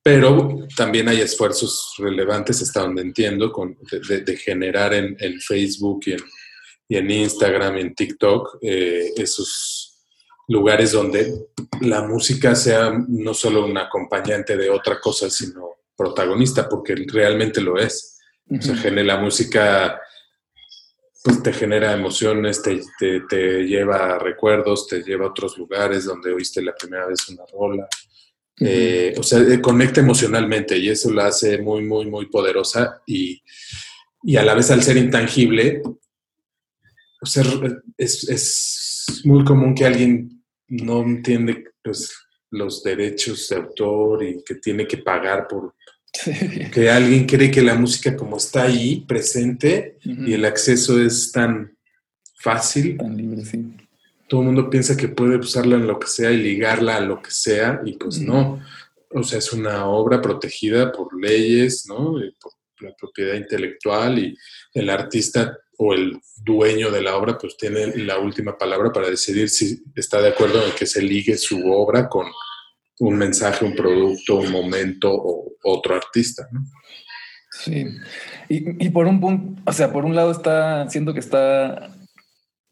pero 0.00 0.66
también 0.76 1.08
hay 1.08 1.20
esfuerzos 1.20 1.94
relevantes, 1.98 2.62
hasta 2.62 2.82
donde 2.82 3.02
entiendo, 3.02 3.50
con, 3.50 3.76
de, 4.08 4.36
generar 4.36 4.94
en, 4.94 5.40
Facebook 5.40 6.02
y 6.06 6.12
en, 6.12 6.20
y 6.88 6.96
en, 6.96 7.10
Instagram 7.10 7.76
y 7.76 7.80
en 7.82 7.94
TikTok 7.94 8.58
eh, 8.62 9.12
esos 9.16 9.98
lugares 10.48 10.92
donde 10.92 11.46
la 11.82 12.02
música 12.02 12.54
sea 12.54 12.92
no 13.06 13.34
solo 13.34 13.66
un 13.66 13.76
acompañante 13.76 14.56
de 14.56 14.70
otra 14.70 14.98
cosa, 14.98 15.28
sino 15.28 15.76
protagonista, 15.94 16.68
porque 16.68 16.94
realmente 17.06 17.60
lo 17.60 17.78
es. 17.78 18.18
O 18.50 18.62
sea, 18.62 18.90
la 18.90 19.18
música 19.18 20.00
pues 21.22 21.42
te 21.42 21.52
genera 21.52 21.92
emociones, 21.92 22.62
te, 22.62 22.80
te, 23.28 23.66
lleva 23.66 24.14
a 24.14 24.18
recuerdos, 24.18 24.86
te 24.86 25.02
lleva 25.02 25.26
a 25.26 25.30
otros 25.30 25.58
lugares 25.58 26.04
donde 26.04 26.32
oíste 26.32 26.62
la 26.62 26.74
primera 26.74 27.06
vez 27.06 27.28
una 27.28 27.42
rola. 27.52 27.88
Eh, 28.60 29.14
o 29.18 29.22
sea, 29.22 29.40
eh, 29.40 29.60
conecta 29.60 30.00
emocionalmente 30.00 30.78
y 30.78 30.88
eso 30.88 31.12
la 31.12 31.26
hace 31.26 31.58
muy, 31.58 31.84
muy, 31.84 32.06
muy 32.06 32.26
poderosa 32.26 33.02
y, 33.06 33.42
y 34.22 34.36
a 34.36 34.44
la 34.44 34.54
vez 34.54 34.70
al 34.70 34.82
ser 34.82 34.96
intangible, 34.96 35.82
o 37.20 37.26
sea, 37.26 37.44
es, 37.96 38.28
es, 38.28 39.22
muy 39.24 39.44
común 39.44 39.74
que 39.74 39.86
alguien 39.86 40.44
no 40.68 41.02
entiende 41.02 41.64
pues, 41.82 42.12
los 42.50 42.82
derechos 42.82 43.48
de 43.48 43.56
autor 43.56 44.22
y 44.22 44.42
que 44.44 44.56
tiene 44.56 44.86
que 44.86 44.98
pagar 44.98 45.48
por, 45.48 45.74
que 46.72 46.90
alguien 46.90 47.26
cree 47.26 47.50
que 47.50 47.62
la 47.62 47.74
música 47.74 48.16
como 48.16 48.36
está 48.36 48.64
ahí, 48.64 49.04
presente, 49.06 49.98
y 50.02 50.32
el 50.32 50.44
acceso 50.44 51.00
es 51.00 51.32
tan 51.32 51.76
fácil. 52.36 52.96
Tan 52.96 53.16
libre, 53.16 53.44
sí. 53.44 53.72
Todo 54.28 54.42
el 54.42 54.46
mundo 54.46 54.68
piensa 54.68 54.96
que 54.96 55.08
puede 55.08 55.36
usarla 55.36 55.76
en 55.76 55.86
lo 55.86 55.98
que 55.98 56.06
sea 56.06 56.30
y 56.30 56.36
ligarla 56.36 56.96
a 56.96 57.00
lo 57.00 57.22
que 57.22 57.30
sea, 57.30 57.80
y 57.84 57.92
pues 57.92 58.20
no. 58.20 58.60
O 59.10 59.22
sea, 59.22 59.38
es 59.38 59.52
una 59.52 59.86
obra 59.86 60.20
protegida 60.20 60.92
por 60.92 61.18
leyes, 61.18 61.86
¿no? 61.86 62.14
por 62.40 62.52
la 62.80 62.94
propiedad 62.94 63.34
intelectual 63.34 64.18
y 64.18 64.36
el 64.74 64.90
artista 64.90 65.58
o 65.78 65.94
el 65.94 66.20
dueño 66.44 66.90
de 66.90 67.02
la 67.02 67.16
obra 67.16 67.38
pues 67.38 67.56
tiene 67.56 67.96
la 67.96 68.18
última 68.18 68.58
palabra 68.58 68.92
para 68.92 69.08
decidir 69.08 69.48
si 69.48 69.82
está 69.94 70.20
de 70.20 70.28
acuerdo 70.28 70.64
en 70.64 70.72
que 70.72 70.86
se 70.86 71.00
ligue 71.00 71.36
su 71.36 71.70
obra 71.70 72.08
con 72.08 72.26
un 73.00 73.16
mensaje, 73.16 73.64
un 73.64 73.74
producto, 73.74 74.36
un 74.36 74.50
momento 74.50 75.10
o 75.12 75.52
otro 75.62 75.94
artista. 75.94 76.48
¿no? 76.50 76.60
Sí. 77.50 77.86
Y, 78.48 78.88
por 78.90 79.06
un 79.06 79.20
punto, 79.20 79.62
o 79.66 79.72
sea, 79.72 79.92
por 79.92 80.04
un 80.04 80.14
lado 80.14 80.30
está, 80.30 80.88
siento 80.90 81.12
que 81.12 81.20
está, 81.20 81.94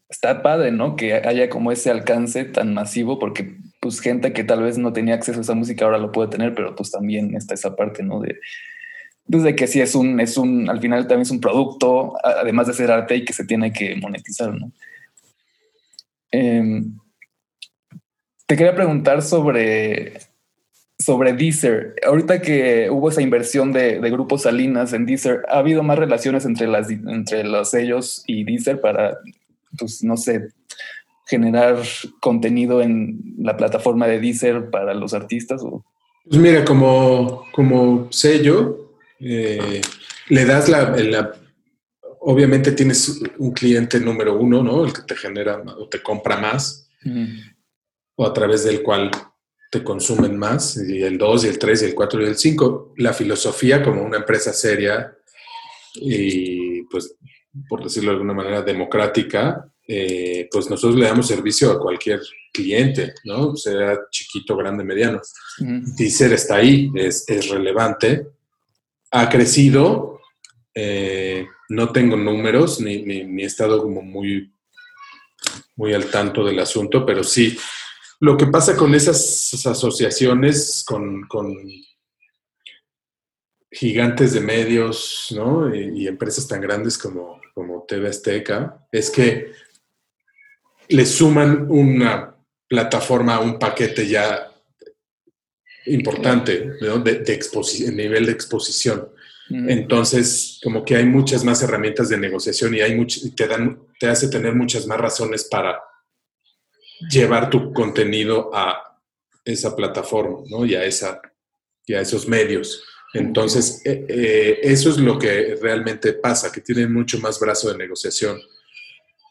está 0.09 0.41
padre, 0.41 0.71
¿no? 0.71 0.95
Que 0.95 1.13
haya 1.13 1.49
como 1.49 1.71
ese 1.71 1.91
alcance 1.91 2.45
tan 2.45 2.73
masivo, 2.73 3.19
porque 3.19 3.57
pues 3.79 3.99
gente 3.99 4.33
que 4.33 4.43
tal 4.43 4.63
vez 4.63 4.77
no 4.77 4.91
tenía 4.91 5.15
acceso 5.15 5.39
a 5.39 5.43
esa 5.43 5.53
música 5.53 5.85
ahora 5.85 5.97
lo 5.97 6.11
puede 6.11 6.29
tener, 6.29 6.55
pero 6.55 6.75
pues 6.75 6.91
también 6.91 7.35
está 7.35 7.53
esa 7.53 7.75
parte, 7.75 8.03
¿no? 8.03 8.19
De, 8.19 8.39
pues 9.29 9.43
de 9.43 9.55
que 9.55 9.67
sí 9.67 9.81
es 9.81 9.95
un, 9.95 10.19
es 10.19 10.37
un, 10.37 10.69
al 10.69 10.79
final 10.79 11.01
también 11.07 11.21
es 11.21 11.31
un 11.31 11.41
producto, 11.41 12.13
además 12.23 12.67
de 12.67 12.73
ser 12.73 12.91
arte 12.91 13.15
y 13.17 13.25
que 13.25 13.33
se 13.33 13.45
tiene 13.45 13.73
que 13.73 13.95
monetizar, 13.95 14.53
¿no? 14.53 14.71
Em, 16.31 16.97
te 18.45 18.55
quería 18.55 18.75
preguntar 18.75 19.21
sobre, 19.21 20.19
sobre 20.97 21.33
Deezer. 21.33 21.95
Ahorita 22.05 22.41
que 22.41 22.89
hubo 22.89 23.09
esa 23.09 23.21
inversión 23.21 23.73
de, 23.73 23.99
de 23.99 24.09
Grupo 24.09 24.37
Salinas 24.37 24.93
en 24.93 25.05
Deezer, 25.05 25.43
¿ha 25.49 25.59
habido 25.59 25.83
más 25.83 25.99
relaciones 25.99 26.45
entre, 26.45 26.67
las, 26.67 26.89
entre 26.89 27.43
los 27.43 27.69
sellos 27.71 28.23
y 28.27 28.45
Deezer 28.45 28.79
para, 28.79 29.17
pues, 29.77 30.03
no 30.03 30.15
sé, 30.15 30.49
generar 31.25 31.77
contenido 32.21 32.81
en 32.81 33.19
la 33.39 33.57
plataforma 33.57 34.07
de 34.07 34.19
Deezer 34.19 34.69
para 34.69 34.93
los 34.93 35.13
artistas? 35.13 35.61
Pues 36.23 36.41
mira, 36.41 36.63
como, 36.63 37.45
como 37.51 38.07
sello, 38.11 38.86
eh, 39.19 39.81
le 40.29 40.45
das 40.45 40.69
la, 40.69 41.33
Obviamente 42.19 42.73
tienes 42.73 43.21
un 43.37 43.53
cliente 43.53 43.99
número 43.99 44.37
uno, 44.37 44.61
¿no? 44.61 44.85
El 44.85 44.91
que 44.91 45.03
te 45.03 45.15
genera 45.15 45.63
o 45.77 45.87
te 45.87 46.01
compra 46.01 46.35
más 46.37 46.89
o 48.15 48.25
a 48.25 48.33
través 48.33 48.65
del 48.65 48.81
cual 48.81 49.11
te 49.71 49.83
consumen 49.83 50.37
más, 50.37 50.77
y 50.77 51.03
el 51.03 51.17
2, 51.17 51.45
y 51.45 51.47
el 51.47 51.59
3, 51.59 51.81
y 51.81 51.85
el 51.85 51.95
4, 51.95 52.21
y 52.21 52.25
el 52.25 52.37
5. 52.37 52.93
La 52.97 53.13
filosofía 53.13 53.83
como 53.83 54.01
una 54.01 54.17
empresa 54.17 54.51
seria 54.53 55.13
y, 55.95 56.83
pues, 56.83 57.15
por 57.67 57.83
decirlo 57.83 58.11
de 58.11 58.15
alguna 58.15 58.33
manera, 58.33 58.61
democrática, 58.61 59.71
eh, 59.87 60.47
pues 60.51 60.69
nosotros 60.69 60.99
le 60.99 61.05
damos 61.05 61.27
servicio 61.27 61.71
a 61.71 61.79
cualquier 61.79 62.21
cliente, 62.51 63.13
¿no? 63.23 63.55
Sea 63.55 63.99
chiquito, 64.11 64.55
grande, 64.57 64.83
mediano. 64.83 65.21
Deezer 65.59 66.33
está 66.33 66.57
ahí, 66.57 66.91
es, 66.95 67.23
es, 67.27 67.49
relevante, 67.49 68.27
ha 69.11 69.29
crecido, 69.29 70.21
eh, 70.73 71.47
no 71.69 71.91
tengo 71.91 72.15
números, 72.15 72.79
ni, 72.79 73.03
ni, 73.03 73.43
he 73.43 73.45
estado 73.45 73.81
como 73.81 74.01
muy, 74.01 74.53
muy 75.75 75.93
al 75.93 76.09
tanto 76.09 76.43
del 76.45 76.59
asunto, 76.59 77.05
pero 77.05 77.23
sí, 77.23 77.57
lo 78.19 78.35
que 78.37 78.47
pasa 78.47 78.75
con 78.75 78.95
esas 78.95 79.65
asociaciones, 79.65 80.83
con, 80.85 81.27
gigantes 83.69 84.33
de 84.33 84.39
medios 84.39 85.27
¿no? 85.35 85.75
y, 85.75 86.07
empresas 86.07 86.47
tan 86.47 86.61
grandes 86.61 86.97
como, 86.97 87.39
como 87.53 87.83
TV 87.83 88.09
Azteca, 88.09 88.87
es 88.91 89.09
que 89.11 89.51
le 90.89 91.05
suman 91.05 91.67
una 91.69 92.35
plataforma, 92.67 93.39
un 93.39 93.59
paquete 93.59 94.07
ya 94.07 94.51
importante 95.87 96.73
¿no? 96.81 96.99
de, 96.99 97.19
de 97.19 97.91
nivel 97.91 98.25
de 98.25 98.31
exposición. 98.31 99.09
Entonces, 99.49 100.59
como 100.61 100.83
que 100.83 100.97
hay 100.97 101.05
muchas 101.05 101.45
más 101.45 101.63
herramientas 101.63 102.09
de 102.09 102.17
negociación 102.17 102.75
y 102.75 102.81
hay 102.81 103.05
te, 103.33 103.47
dan, 103.47 103.79
te 103.97 104.07
hace 104.07 104.27
tener 104.27 104.53
muchas 104.53 104.85
más 104.87 104.99
razones 104.99 105.45
para 105.45 105.79
llevar 107.09 107.49
tu 107.49 107.71
contenido 107.71 108.51
a 108.53 108.99
esa 109.45 109.73
plataforma, 109.73 110.39
¿no? 110.49 110.65
Y 110.65 110.75
a, 110.75 110.83
esa, 110.83 111.21
y 111.85 111.93
a 111.93 112.01
esos 112.01 112.27
medios. 112.27 112.83
Entonces, 113.13 113.81
eh, 113.85 114.05
eh, 114.09 114.59
eso 114.63 114.89
es 114.89 114.97
lo 114.97 115.17
que 115.17 115.57
realmente 115.61 116.13
pasa, 116.13 116.51
que 116.51 116.61
tienen 116.61 116.91
mucho 116.91 117.17
más 117.19 117.39
brazo 117.39 117.71
de 117.71 117.77
negociación. 117.77 118.37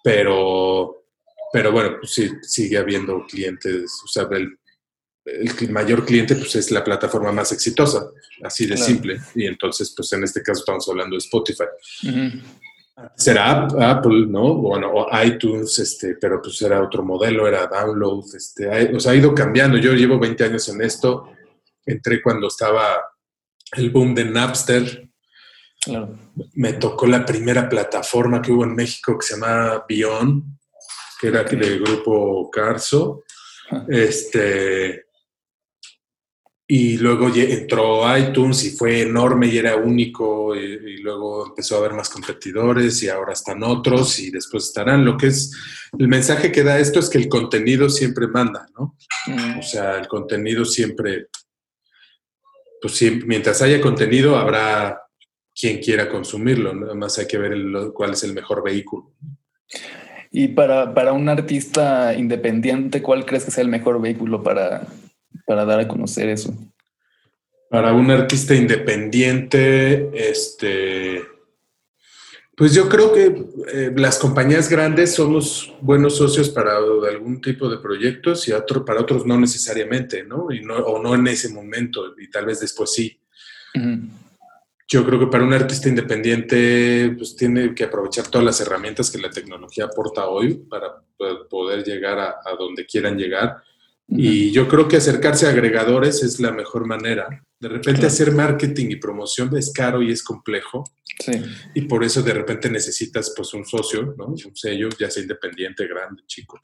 Pero, 0.03 1.05
pero 1.53 1.73
bueno, 1.73 1.97
pues 2.01 2.13
sí, 2.13 2.31
sigue 2.43 2.79
habiendo 2.79 3.27
clientes, 3.27 4.01
o 4.03 4.09
sea, 4.09 4.27
el, 4.31 4.59
mayor 5.71 6.05
cliente 6.05 6.37
pues 6.37 6.55
es 6.57 6.71
la 6.71 6.85
plataforma 6.85 7.33
más 7.33 7.53
exitosa, 7.53 8.11
así 8.43 8.67
de 8.67 8.77
simple. 8.77 9.21
Y 9.35 9.47
entonces, 9.47 9.93
pues 9.97 10.13
en 10.13 10.25
este 10.25 10.43
caso 10.43 10.61
estamos 10.61 10.89
hablando 10.89 11.15
de 11.15 11.19
Spotify 11.19 11.65
será 13.15 13.67
Apple, 13.67 14.27
¿no? 14.27 14.55
Bueno, 14.55 14.91
o 14.93 15.23
iTunes, 15.23 15.79
este, 15.79 16.15
pero 16.15 16.41
pues 16.41 16.61
era 16.63 16.83
otro 16.83 17.03
modelo, 17.03 17.47
era 17.47 17.67
download, 17.67 18.25
este, 18.35 18.95
o 18.95 19.01
sea, 19.01 19.13
ha 19.13 19.17
ido 19.17 19.35
cambiando. 19.35 19.77
Yo 19.77 19.93
llevo 19.93 20.19
20 20.19 20.45
años 20.45 20.69
en 20.69 20.81
esto, 20.81 21.31
entré 21.85 22.23
cuando 22.23 22.49
estaba 22.49 22.99
el 23.73 23.91
boom 23.91 24.15
de 24.15 24.25
Napster, 24.25 25.03
Me 26.55 26.73
tocó 26.73 27.07
la 27.07 27.25
primera 27.25 27.69
plataforma 27.69 28.43
que 28.43 28.51
hubo 28.51 28.65
en 28.65 28.75
México 28.75 29.17
que 29.17 29.27
se 29.27 29.35
llama 29.35 29.85
Beyond, 29.89 30.43
que 31.21 31.29
era 31.29 31.45
del 31.45 31.81
grupo 31.81 32.51
Carso. 32.51 33.23
Este, 33.89 35.06
y 36.69 36.99
luego 36.99 37.29
entró 37.33 38.17
iTunes 38.19 38.65
y 38.65 38.71
fue 38.71 39.03
enorme 39.03 39.47
y 39.47 39.59
era 39.59 39.77
único 39.77 40.55
y, 40.57 40.97
luego 40.99 41.47
empezó 41.47 41.77
a 41.77 41.79
haber 41.79 41.93
más 41.93 42.09
competidores 42.09 43.01
y 43.05 43.09
ahora 43.09 43.33
están 43.33 43.63
otros 43.63 44.19
y 44.19 44.33
después 44.33 44.65
estarán. 44.65 45.05
Lo 45.05 45.17
que 45.17 45.29
es, 45.29 45.53
el 45.97 46.09
mensaje 46.09 46.51
que 46.51 46.65
da 46.65 46.81
esto 46.81 46.99
es 46.99 47.09
que 47.09 47.19
el 47.19 47.29
contenido 47.29 47.89
siempre 47.89 48.27
manda, 48.27 48.67
¿no? 48.77 48.97
Mm. 49.29 49.61
O 49.61 49.63
sea, 49.63 49.99
el 49.99 50.09
contenido 50.09 50.65
siempre, 50.65 51.29
pues 52.83 53.01
mientras 53.25 53.63
haya 53.63 53.81
contenido 53.81 54.37
habrá 54.37 55.01
quien 55.55 55.79
quiera 55.79 56.09
consumirlo, 56.09 56.75
nada 56.75 56.95
más 56.95 57.17
hay 57.19 57.29
que 57.29 57.39
ver 57.39 57.57
cuál 57.95 58.15
es 58.15 58.25
el 58.25 58.33
mejor 58.33 58.65
vehículo. 58.65 59.13
Y 60.33 60.49
para, 60.49 60.93
para 60.93 61.13
un 61.13 61.29
artista 61.29 62.13
independiente, 62.15 63.01
¿cuál 63.01 63.25
crees 63.25 63.45
que 63.45 63.53
sea 63.53 63.63
el 63.63 63.71
mejor 63.71 64.01
vehículo 64.01 64.43
para 64.43 64.87
para 65.45 65.65
dar 65.65 65.81
a 65.81 65.89
conocer 65.89 66.29
eso? 66.29 66.55
Para 67.69 67.93
un 67.93 68.11
artista 68.11 68.55
independiente, 68.55 70.11
este, 70.15 71.23
pues 72.57 72.73
yo 72.73 72.89
creo 72.89 73.13
que 73.13 73.45
eh, 73.71 73.93
las 73.95 74.19
compañías 74.19 74.71
grandes 74.71 75.15
somos 75.15 75.75
buenos 75.83 76.17
socios 76.17 76.49
para 76.49 76.79
algún 76.79 77.43
tipo 77.43 77.69
de 77.69 77.77
proyectos 77.77 78.49
y 78.49 78.53
otro, 78.53 78.83
para 78.83 79.03
otros 79.03 79.27
no 79.27 79.39
necesariamente, 79.39 80.25
¿no? 80.25 80.51
Y 80.51 80.63
no 80.63 80.77
o 80.77 81.03
no 81.03 81.15
en 81.15 81.27
ese 81.27 81.51
momento 81.51 82.15
y 82.19 82.31
tal 82.31 82.47
vez 82.47 82.61
después 82.61 82.95
sí. 82.95 83.21
Yo 84.89 85.05
creo 85.05 85.19
que 85.21 85.27
para 85.27 85.45
un 85.45 85.53
artista 85.53 85.91
independiente, 85.91 87.15
pues 87.19 87.37
tiene 87.37 87.75
que 87.75 87.85
aprovechar 87.85 88.29
todas 88.29 88.47
las 88.47 88.59
herramientas 88.63 89.11
que 89.11 89.19
la 89.19 89.29
tecnología 89.29 89.85
aporta 89.85 90.27
hoy 90.27 90.55
para 90.55 90.95
poder 91.51 91.85
llegar 91.85 92.19
a, 92.19 92.37
a 92.43 92.57
donde 92.59 92.87
quieran 92.87 93.19
llegar 93.19 93.63
y 94.09 94.53
yo 94.53 94.69
creo 94.69 94.87
que 94.87 94.97
acercarse 94.97 95.47
a 95.47 95.51
agregadores 95.51 96.23
es 96.23 96.39
la 96.39 96.53
mejor 96.53 96.87
manera. 96.87 97.45
De 97.59 97.69
repente 97.69 98.07
hacer 98.07 98.33
marketing 98.33 98.91
y 98.91 98.97
promoción 98.97 99.57
es 99.57 99.73
caro 99.73 100.01
y 100.01 100.13
es 100.13 100.23
complejo. 100.23 100.85
Sí. 101.19 101.43
Y 101.75 101.83
por 101.83 102.05
eso 102.05 102.23
de 102.23 102.35
repente 102.35 102.71
necesitas 102.71 103.33
pues 103.37 103.53
un 103.55 103.65
socio, 103.65 104.15
¿no? 104.17 104.27
Un 104.27 104.57
sello, 104.57 104.89
ya 104.99 105.11
sea 105.11 105.23
independiente, 105.23 105.87
grande, 105.89 106.23
chico. 106.27 106.61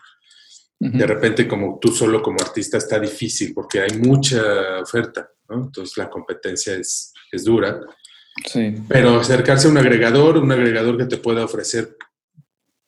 De 0.78 1.06
repente 1.06 1.46
como 1.46 1.78
tú 1.80 1.92
solo 1.92 2.20
como 2.20 2.38
artista 2.40 2.76
está 2.76 2.98
difícil 2.98 3.52
porque 3.54 3.80
hay 3.80 3.98
mucha 3.98 4.80
oferta, 4.80 5.28
¿no? 5.48 5.64
Entonces 5.64 5.96
la 5.96 6.10
competencia 6.10 6.74
es, 6.74 7.12
es 7.30 7.44
dura. 7.44 7.80
Sí. 8.46 8.74
Pero 8.88 9.20
acercarse 9.20 9.66
a 9.66 9.70
un 9.70 9.78
agregador, 9.78 10.38
un 10.38 10.50
agregador 10.50 10.96
que 10.96 11.06
te 11.06 11.18
pueda 11.18 11.44
ofrecer 11.44 11.96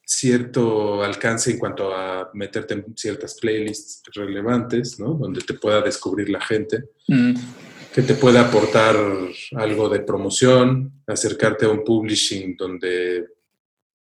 cierto 0.05 1.03
alcance 1.03 1.51
en 1.51 1.59
cuanto 1.59 1.95
a 1.95 2.31
meterte 2.35 2.75
en 2.75 2.85
ciertas 2.97 3.39
playlists 3.41 4.03
relevantes, 4.15 5.01
¿no? 5.01 5.15
Donde 5.15 5.41
te 5.41 5.55
pueda 5.55 5.81
descubrir 5.81 6.29
la 6.29 6.41
gente, 6.41 6.85
mm. 7.09 7.35
que 7.93 8.03
te 8.03 8.15
pueda 8.15 8.43
aportar 8.43 8.97
algo 9.57 9.89
de 9.89 10.01
promoción, 10.01 11.03
acercarte 11.07 11.65
a 11.67 11.71
un 11.71 11.85
publishing 11.85 12.57
donde 12.57 13.29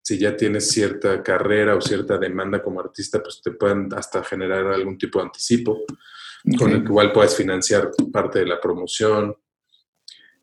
si 0.02 0.18
ya 0.18 0.36
tienes 0.36 0.70
cierta 0.70 1.24
carrera 1.24 1.76
o 1.76 1.82
cierta 1.82 2.18
demanda 2.18 2.62
como 2.62 2.82
artista, 2.82 3.24
pues 3.24 3.42
te 3.42 3.52
puedan 3.52 3.88
hasta 3.96 4.22
generar 4.24 4.68
algún 4.68 4.98
tipo 4.98 5.20
de 5.20 5.26
anticipo, 5.26 5.86
con 6.58 6.72
el 6.72 6.82
que 6.82 6.90
igual 6.90 7.14
puedas 7.14 7.38
financiar 7.38 7.90
parte 8.12 8.40
de 8.40 8.48
la 8.48 8.60
promoción. 8.60 9.34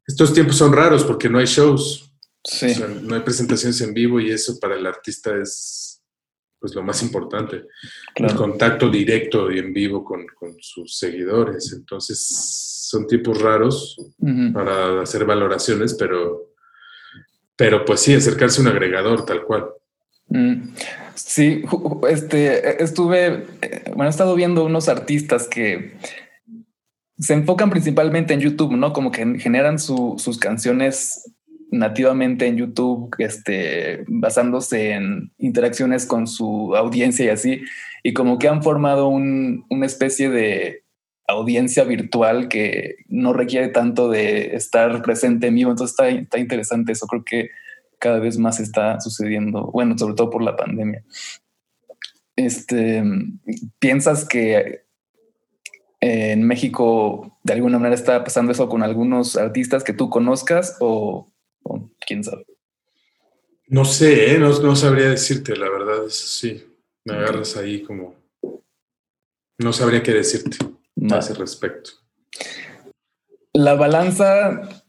Estos 0.07 0.33
tiempos 0.33 0.57
son 0.57 0.73
raros 0.73 1.05
porque 1.05 1.29
no 1.29 1.39
hay 1.39 1.45
shows, 1.45 2.10
no 3.03 3.15
hay 3.15 3.21
presentaciones 3.21 3.81
en 3.81 3.93
vivo 3.93 4.21
y 4.21 4.31
eso 4.31 4.59
para 4.59 4.77
el 4.77 4.87
artista 4.87 5.37
es 5.37 5.91
pues 6.61 6.75
lo 6.75 6.83
más 6.83 7.03
importante. 7.03 7.65
El 8.15 8.35
contacto 8.35 8.91
directo 8.91 9.51
y 9.51 9.59
en 9.59 9.73
vivo 9.73 10.05
con, 10.05 10.27
sus 10.61 10.99
seguidores. 10.99 11.73
Entonces 11.73 12.19
son 12.21 13.07
tiempos 13.07 13.41
raros 13.41 13.97
para 14.53 15.01
hacer 15.01 15.25
valoraciones, 15.25 15.95
pero, 15.95 16.53
pero 17.57 17.85
pues 17.85 18.01
sí, 18.01 18.13
acercarse 18.13 18.61
a 18.61 18.65
un 18.65 18.69
agregador 18.69 19.25
tal 19.25 19.43
cual. 19.45 19.71
Mm. 20.29 20.75
Sí, 21.15 21.63
este, 22.09 22.83
estuve, 22.83 23.47
bueno, 23.89 24.05
he 24.05 24.09
estado 24.09 24.35
viendo 24.35 24.65
unos 24.65 24.89
artistas 24.89 25.49
que 25.49 25.97
se 27.19 27.35
enfocan 27.35 27.71
principalmente 27.71 28.35
en 28.35 28.41
YouTube, 28.41 28.73
¿no? 28.73 28.93
Como 28.93 29.11
que 29.11 29.39
generan 29.39 29.79
sus 29.79 30.39
canciones 30.39 31.31
nativamente 31.71 32.47
en 32.47 32.57
YouTube, 32.57 33.15
este, 33.19 34.05
basándose 34.09 34.93
en 34.93 35.33
interacciones 35.39 36.07
con 36.07 36.27
su 36.27 36.75
audiencia 36.77 37.27
y 37.27 37.29
así, 37.29 37.61
y 38.03 38.13
como 38.13 38.39
que 38.39 38.49
han 38.49 38.63
formado 38.63 39.09
un, 39.09 39.65
una 39.71 39.87
especie 39.87 40.31
de 40.31 40.85
audiencia 41.31 41.85
virtual 41.85 42.49
que 42.49 42.97
no 43.09 43.33
requiere 43.33 43.69
tanto 43.69 44.09
de 44.09 44.57
estar 44.57 45.03
presente 45.03 45.47
en 45.47 45.55
vivo. 45.55 45.71
Entonces 45.71 45.93
está, 45.93 46.09
está 46.09 46.39
interesante 46.39 46.93
eso. 46.93 47.07
Creo 47.07 47.25
que 47.25 47.51
cada 47.99 48.19
vez 48.19 48.39
más 48.39 48.61
está 48.61 49.01
sucediendo. 49.01 49.71
Bueno, 49.73 49.97
sobre 49.97 50.15
todo 50.15 50.31
por 50.31 50.43
la 50.43 50.57
pandemia. 50.57 51.05
Este, 52.37 53.03
¿Piensas 53.79 54.27
que 54.27 54.83
en 56.01 56.43
México 56.45 57.39
de 57.43 57.53
alguna 57.53 57.79
manera 57.79 57.95
está 57.95 58.25
pasando 58.25 58.53
eso 58.53 58.69
con 58.69 58.83
algunos 58.83 59.37
artistas 59.37 59.85
que 59.85 59.93
tú 59.93 60.09
conozcas 60.09 60.77
o, 60.81 61.31
quién 62.07 62.25
sabe. 62.25 62.47
No 63.69 63.85
sé, 63.85 64.35
¿eh? 64.35 64.39
no, 64.39 64.75
sabría 64.75 65.11
decirte, 65.11 65.57
la 65.57 65.71
verdad, 65.71 66.05
es 66.07 66.15
sí. 66.17 66.67
Me 67.05 67.15
agarras 67.15 67.57
ahí 67.57 67.83
como. 67.83 68.17
No 69.59 69.73
sabría 69.73 70.03
qué 70.03 70.13
decirte 70.13 70.59
a 71.11 71.19
ese 71.19 71.35
respecto. 71.35 71.91
La 73.53 73.75
balanza, 73.75 74.83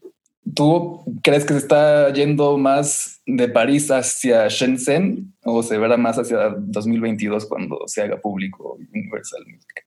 ¿tú 0.54 1.04
crees 1.22 1.44
que 1.44 1.54
se 1.54 1.60
está 1.60 2.12
yendo 2.12 2.58
más 2.58 3.22
de 3.26 3.48
París 3.48 3.90
hacia 3.90 4.48
Shenzhen 4.48 5.34
o 5.44 5.62
se 5.62 5.78
verá 5.78 5.96
más 5.96 6.18
hacia 6.18 6.50
2022 6.58 7.46
cuando 7.46 7.84
se 7.86 8.02
haga 8.02 8.20
público 8.20 8.78
Universal 8.92 9.44
Music? 9.46 9.86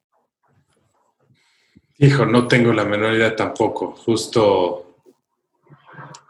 Hijo, 1.97 2.25
no 2.25 2.47
tengo 2.47 2.73
la 2.73 2.85
menor 2.85 3.13
idea 3.13 3.35
tampoco. 3.35 3.91
Justo 3.91 4.84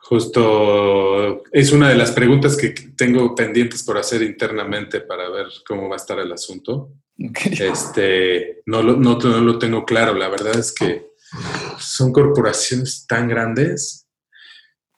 Justo 0.08 1.44
es 1.52 1.72
una 1.72 1.90
de 1.90 1.96
las 1.96 2.12
preguntas 2.12 2.56
que 2.56 2.70
tengo 2.96 3.34
pendientes 3.34 3.82
por 3.82 3.98
hacer 3.98 4.22
internamente 4.22 5.02
para 5.02 5.32
ver 5.32 5.48
cómo 5.68 5.90
va 5.90 5.96
a 5.96 5.98
estar 5.98 6.20
el 6.20 6.32
asunto. 6.32 6.92
Este, 7.18 8.62
no, 8.68 8.84
lo, 8.84 8.98
no, 8.98 9.18
lo 9.18 9.58
tengo 9.58 9.84
claro. 9.84 10.14
La 10.14 10.28
verdad 10.28 10.60
es 10.60 10.72
que 10.72 11.08
son 11.80 12.14
corporaciones 12.14 13.08
tan 13.08 13.28
grandes 13.28 14.08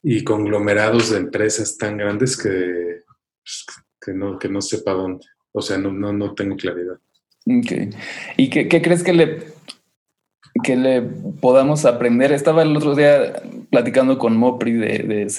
y 0.03 0.25
conglomerados 0.25 1.11
de 1.11 1.19
empresas 1.19 1.77
tan 1.77 1.95
grandes 1.95 2.35
que, 2.35 3.03
pues, 3.41 3.65
que, 4.01 4.11
no, 4.11 4.37
que 4.37 4.49
no 4.49 4.61
sepa 4.61 4.91
dónde. 4.91 5.25
O 5.53 5.61
sea, 5.61 5.77
no, 5.77 5.93
no, 5.93 6.11
no 6.11 6.33
tengo 6.33 6.57
claridad. 6.57 6.99
¿Y 7.45 8.49
qué, 8.49 8.67
qué 8.67 8.81
crees 8.81 9.03
que 9.03 9.13
le 9.13 9.56
que 10.63 10.75
le 10.75 11.01
podamos 11.01 11.85
aprender. 11.85 12.31
Estaba 12.31 12.63
el 12.63 12.75
otro 12.75 12.95
día 12.95 13.41
platicando 13.69 14.17
con 14.17 14.37
Mopri 14.37 14.73
de, 14.73 14.99
de 14.99 15.29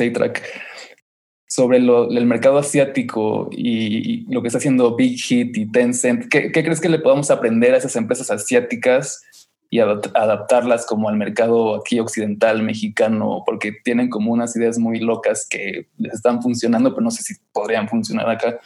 sobre 1.48 1.78
el 1.78 2.26
mercado 2.26 2.59
asiático 2.59 3.48
y, 3.50 4.33
lo 4.33 4.42
que 4.42 4.48
está 4.48 4.59
haciendo 4.59 4.94
Big 4.94 5.18
Hit 5.18 5.57
y 5.57 5.70
Tencent. 5.70 6.28
¿Qué, 6.28 6.52
crees 6.52 6.81
que 6.81 6.88
le 6.88 6.98
podamos 6.98 7.31
aprender 7.31 7.74
a 7.74 7.78
esas 7.78 7.96
empresas 7.96 8.31
asiáticas 8.31 9.22
y 9.70 9.81
adaptarlas 9.81 10.87
como 10.87 11.09
al 11.09 11.16
mercado 11.16 11.74
aquí 11.74 11.98
occidental 11.98 12.62
mexicano? 12.62 13.42
Porque 13.46 13.72
tienen 13.83 14.11
como 14.11 14.33
unas 14.33 14.54
ideas 14.57 14.78
muy 14.78 15.00
locas 15.00 15.46
que 15.48 15.88
les 15.96 16.14
están 16.14 16.42
funcionando, 16.42 16.90
pero 16.90 17.02
no 17.02 17.11
sé 17.11 17.22
si 17.22 17.35
podrían 17.52 17.88
funcionar 17.88 18.28
acá. 18.28 18.61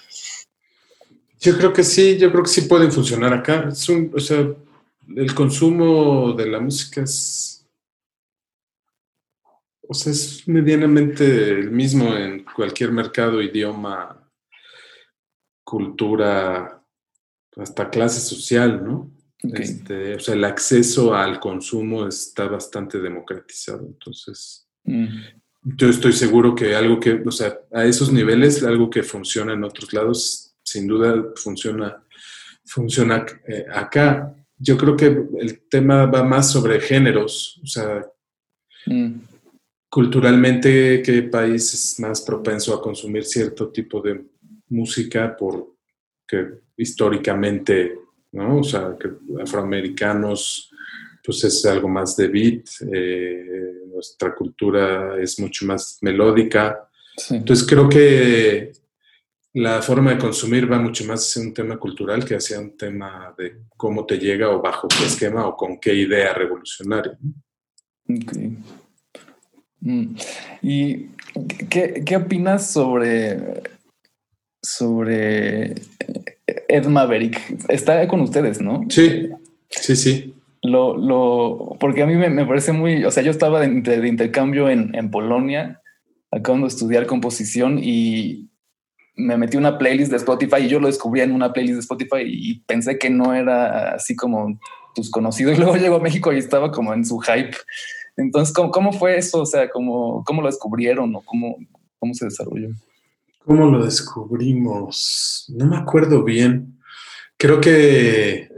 Yo 1.41 1.57
creo 1.57 1.73
que 1.73 1.85
sí, 1.85 2.19
yo 2.19 2.31
creo 2.31 2.43
que 2.43 2.51
sí 2.51 2.63
pueden 2.63 2.93
funcionar 2.93 3.33
acá. 3.33 3.69
Es 3.71 3.89
un, 3.89 4.11
o 4.15 4.21
sea, 4.21 4.45
el 5.09 5.35
consumo 5.35 6.33
de 6.33 6.47
la 6.47 6.61
música 6.61 7.03
es, 7.03 7.67
o 9.89 9.95
sea, 9.95 10.13
es 10.13 10.47
medianamente 10.47 11.51
el 11.51 11.71
mismo 11.71 12.15
en 12.15 12.45
cualquier 12.45 12.93
mercado, 12.93 13.43
idioma, 13.43 14.31
cultura, 15.65 16.83
hasta 17.57 17.91
clase 17.91 18.21
social, 18.21 18.85
¿no? 18.85 19.11
Este, 19.43 20.15
o 20.15 20.21
sea, 20.21 20.35
el 20.35 20.45
acceso 20.45 21.15
al 21.15 21.41
consumo 21.41 22.07
está 22.07 22.47
bastante 22.47 23.01
democratizado. 23.01 23.85
Entonces, 23.87 24.69
mm. 24.85 25.07
yo 25.63 25.89
estoy 25.89 26.13
seguro 26.13 26.55
que 26.55 26.77
algo 26.77 27.01
que, 27.01 27.23
o 27.27 27.31
sea, 27.33 27.59
a 27.73 27.85
esos 27.85 28.13
niveles, 28.13 28.63
algo 28.63 28.89
que 28.89 29.03
funciona 29.03 29.53
en 29.53 29.65
otros 29.65 29.93
lados, 29.93 30.55
sin 30.63 30.87
duda 30.87 31.33
funciona, 31.35 32.05
funciona 32.65 33.27
eh, 33.49 33.67
acá 33.73 34.33
yo 34.63 34.79
creo 34.79 34.97
que 34.97 35.07
el 35.07 35.63
tema 35.69 36.07
va 36.07 36.23
más 36.23 36.53
sobre 36.53 36.81
géneros, 36.81 37.61
o 37.63 37.67
sea, 37.67 38.07
mm. 38.87 39.15
culturalmente 39.91 41.03
qué 41.03 41.25
país 41.25 41.75
es 41.75 42.01
más 42.01 42.21
propenso 42.21 42.73
a 42.73 42.81
consumir 42.81 43.25
cierto 43.25 43.71
tipo 43.71 44.01
de 44.01 44.25
música 44.69 45.37
porque 45.37 46.61
históricamente, 46.77 47.99
¿no? 48.31 48.61
O 48.61 48.65
sea, 48.65 48.97
que 48.99 49.11
afroamericanos, 49.43 50.71
pues 51.25 51.43
es 51.43 51.65
algo 51.67 51.89
más 51.89 52.17
de 52.17 52.29
beat, 52.29 52.65
eh, 52.93 53.83
nuestra 53.93 54.33
cultura 54.33 55.21
es 55.21 55.41
mucho 55.41 55.67
más 55.67 55.99
melódica. 56.03 56.89
Entonces 57.31 57.67
creo 57.67 57.89
que 57.89 58.73
la 59.55 59.83
forma 59.83 60.13
de 60.13 60.19
consumir 60.19 60.71
va 60.71 60.79
mucho 60.79 61.05
más 61.05 61.21
hacia 61.29 61.43
un 61.43 61.53
tema 61.53 61.77
cultural 61.77 62.25
que 62.25 62.37
hacia 62.37 62.59
un 62.59 62.77
tema 62.77 63.35
de 63.37 63.57
cómo 63.77 64.07
te 64.07 64.19
llega 64.19 64.49
o 64.49 64.63
bajo 64.63 64.89
qué 64.89 65.05
esquema 65.05 65.47
o 65.47 65.57
con 65.57 65.79
qué 65.79 65.95
idea 65.95 66.33
revolucionaria. 66.33 67.19
Mm. 69.81 70.15
¿Y 70.63 71.07
qué, 71.69 72.03
qué, 72.05 72.17
opinas 72.17 72.71
sobre, 72.71 73.63
sobre 74.63 75.75
Ed 76.47 76.87
Maverick? 76.87 77.39
Está 77.69 78.07
con 78.09 78.21
ustedes, 78.21 78.61
¿no? 78.61 78.85
Sí, 78.89 79.29
sí, 79.69 79.97
sí. 79.97 80.35
Lo, 80.63 80.97
lo, 80.97 81.77
porque 81.81 82.03
a 82.03 82.07
mí 82.07 82.15
me, 82.15 82.47
parece 82.47 82.73
muy, 82.73 83.05
o 83.05 83.11
sea, 83.11 83.23
yo 83.23 83.33
estaba 83.33 83.61
de, 83.61 83.69
de 83.81 84.09
intercambio 84.09 84.71
en, 84.71 84.95
en 84.95 85.11
Polonia, 85.11 85.83
acabando 86.31 86.67
de 86.67 86.73
estudiar 86.73 87.07
composición 87.07 87.81
y 87.83 88.52
me 89.15 89.37
metí 89.37 89.57
una 89.57 89.79
playlist 89.79 90.11
de 90.11 90.17
Spotify 90.17 90.63
y 90.63 90.69
yo 90.69 90.81
lo 90.81 90.87
descubrí 90.87 91.21
en 91.21 91.33
una 91.33 91.53
playlist 91.53 91.75
de 91.75 91.81
Spotify 91.81 92.23
y 92.25 92.61
pensé 92.61 92.99
que 92.99 93.11
no 93.11 93.35
era 93.35 93.95
así 93.95 94.17
como 94.17 94.59
tus 94.95 95.11
conocidos. 95.11 95.57
Y 95.57 95.61
luego 95.61 95.77
llegó 95.77 95.97
a 95.97 96.03
México 96.03 96.33
y 96.33 96.39
estaba 96.39 96.71
como 96.71 96.95
en 96.95 97.05
su 97.05 97.19
hype. 97.21 97.57
Entonces, 98.17 98.55
¿cómo, 98.55 98.71
cómo 98.71 98.93
fue 98.93 99.17
eso? 99.17 99.43
O 99.43 99.47
sea, 99.47 99.71
¿cómo, 99.71 100.23
cómo 100.25 100.43
lo 100.43 100.49
descubrieron 100.49 101.15
o 101.15 101.23
cómo, 101.23 101.57
cómo 101.99 102.15
se 102.15 102.27
desarrolló? 102.27 102.69
¿Cómo 103.45 103.71
lo 103.71 103.85
descubrimos? 103.85 105.47
No 105.49 105.67
me 105.67 105.77
acuerdo 105.77 106.23
bien. 106.23 106.79
Creo 107.37 107.61
que 107.61 108.43
eh, 108.43 108.51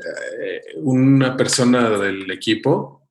una 0.76 1.36
persona 1.36 1.88
del 1.90 2.30
equipo 2.30 3.04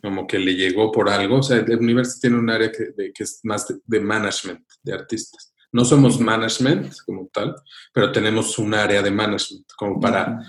como 0.00 0.26
que 0.26 0.38
le 0.38 0.54
llegó 0.54 0.90
por 0.90 1.08
algo. 1.08 1.38
O 1.38 1.42
sea, 1.42 1.58
el 1.58 1.78
universo 1.78 2.18
tiene 2.20 2.38
un 2.38 2.50
área 2.50 2.70
que, 2.72 3.12
que 3.12 3.22
es 3.22 3.40
más 3.42 3.66
de 3.84 4.00
management 4.00 4.60
de 4.82 4.92
artistas. 4.94 5.51
No 5.72 5.84
somos 5.84 6.20
management 6.20 6.92
como 7.06 7.28
tal, 7.32 7.56
pero 7.92 8.12
tenemos 8.12 8.58
un 8.58 8.74
área 8.74 9.02
de 9.02 9.10
management 9.10 9.66
como 9.76 9.98
para 9.98 10.40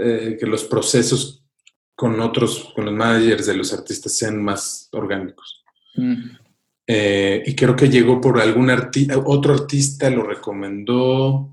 eh, 0.00 0.36
que 0.38 0.46
los 0.46 0.64
procesos 0.64 1.42
con 1.94 2.20
otros, 2.20 2.72
con 2.74 2.84
los 2.84 2.94
managers 2.94 3.46
de 3.46 3.54
los 3.54 3.72
artistas 3.72 4.12
sean 4.12 4.42
más 4.42 4.88
orgánicos. 4.92 5.64
Eh, 6.86 7.42
y 7.44 7.56
creo 7.56 7.74
que 7.74 7.88
llegó 7.88 8.20
por 8.20 8.40
algún 8.40 8.70
artista, 8.70 9.18
otro 9.18 9.54
artista 9.54 10.08
lo 10.08 10.22
recomendó. 10.22 11.52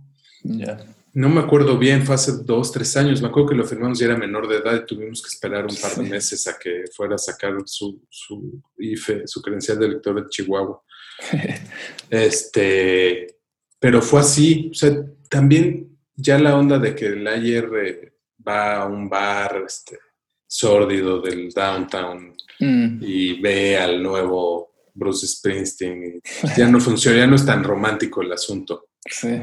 No 1.14 1.30
me 1.30 1.42
acuerdo 1.42 1.78
bien, 1.78 2.06
fue 2.06 2.16
hace 2.16 2.44
dos, 2.44 2.72
tres 2.72 2.96
años. 2.98 3.22
Me 3.22 3.30
acuerdo 3.30 3.50
que 3.50 3.56
lo 3.56 3.64
firmamos 3.66 4.00
y 4.00 4.04
era 4.04 4.18
menor 4.18 4.48
de 4.48 4.58
edad 4.58 4.76
y 4.76 4.86
tuvimos 4.86 5.22
que 5.22 5.30
esperar 5.30 5.66
un 5.66 5.76
par 5.76 5.96
de 5.96 6.04
meses 6.10 6.46
a 6.48 6.60
que 6.60 6.84
fuera 6.94 7.16
a 7.16 7.18
sacar 7.18 7.54
su, 7.66 8.02
su 8.10 8.62
IFE, 8.78 9.26
su 9.26 9.42
credencial 9.42 9.80
de 9.80 9.86
elector 9.88 10.22
de 10.22 10.30
Chihuahua. 10.30 10.82
este, 12.10 13.38
pero 13.80 14.02
fue 14.02 14.20
así. 14.22 14.70
O 14.72 14.74
sea, 14.74 14.92
también 15.30 15.98
ya 16.16 16.38
la 16.40 16.58
onda 16.58 16.80
de 16.80 16.96
que 16.96 17.08
el 17.08 17.28
ayer 17.28 17.70
eh, 17.84 18.14
va 18.48 18.78
a 18.78 18.86
un 18.86 19.10
bar 19.10 19.64
este, 19.66 20.00
sórdido 20.48 21.22
del 21.22 21.52
downtown 21.52 22.36
mm. 22.60 22.98
y 23.02 23.42
ve 23.42 23.78
al 23.78 24.02
nuevo 24.02 24.74
Bruce 24.94 25.28
Springsteen. 25.28 26.22
ya 26.56 26.68
no 26.68 26.80
funciona, 26.80 27.18
ya 27.18 27.28
no 27.28 27.36
es 27.36 27.46
tan 27.46 27.64
romántico 27.64 28.22
el 28.22 28.32
asunto. 28.32 28.88
Sí. 29.06 29.42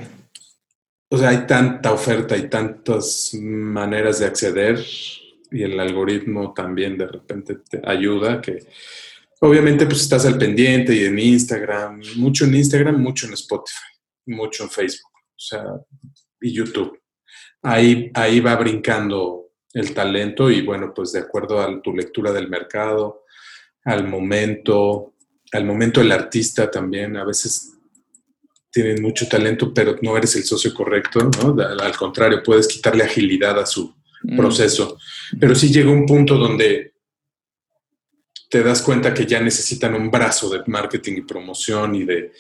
O 1.11 1.18
sea, 1.18 1.28
hay 1.28 1.46
tanta 1.46 1.92
oferta 1.92 2.37
y 2.37 2.48
tantas 2.48 3.35
maneras 3.35 4.18
de 4.18 4.26
acceder 4.26 4.82
y 5.50 5.62
el 5.62 5.78
algoritmo 5.78 6.54
también 6.54 6.96
de 6.96 7.06
repente 7.06 7.56
te 7.68 7.82
ayuda 7.85 8.40
que 8.40 8.66
Obviamente, 9.44 9.87
pues 9.87 10.02
estás 10.02 10.24
al 10.24 10.38
pendiente 10.38 10.94
y 10.94 11.05
en 11.05 11.18
Instagram, 11.18 12.00
mucho 12.14 12.44
en 12.44 12.55
Instagram, 12.55 13.02
mucho 13.02 13.26
en 13.26 13.33
Spotify, 13.33 13.81
mucho 14.26 14.62
en 14.62 14.70
Facebook, 14.70 15.11
o 15.12 15.38
sea, 15.40 15.64
y 16.40 16.52
YouTube. 16.52 16.96
Ahí, 17.61 18.09
ahí 18.14 18.38
va 18.38 18.55
brincando 18.55 19.50
el 19.74 19.92
talento 19.94 20.48
y 20.48 20.62
bueno, 20.62 20.92
pues 20.94 21.11
de 21.11 21.18
acuerdo 21.18 21.61
a 21.61 21.83
tu 21.83 21.92
lectura 21.92 22.33
del 22.33 22.48
mercado, 22.48 23.24
al 23.85 24.07
momento, 24.07 25.14
al 25.50 25.64
momento 25.64 25.98
del 25.98 26.12
artista 26.12 26.70
también, 26.70 27.16
a 27.16 27.24
veces 27.24 27.72
tienen 28.70 29.02
mucho 29.02 29.26
talento, 29.26 29.74
pero 29.74 29.96
no 30.02 30.16
eres 30.16 30.37
el 30.37 30.44
socio 30.44 30.72
correcto, 30.72 31.18
¿no? 31.42 31.61
Al 31.61 31.96
contrario, 31.96 32.44
puedes 32.44 32.68
quitarle 32.68 33.02
agilidad 33.02 33.59
a 33.59 33.66
su 33.66 33.92
mm. 34.22 34.37
proceso. 34.37 34.98
Pero 35.40 35.57
sí 35.57 35.72
llega 35.72 35.90
un 35.90 36.07
punto 36.07 36.37
donde 36.37 36.91
te 38.52 38.62
das 38.62 38.82
cuenta 38.82 39.14
que 39.14 39.24
ya 39.24 39.40
necesitan 39.40 39.94
un 39.94 40.10
brazo 40.10 40.50
de 40.50 40.62
marketing 40.66 41.14
y 41.16 41.22
promoción 41.22 41.94
y 41.94 42.04
de, 42.04 42.32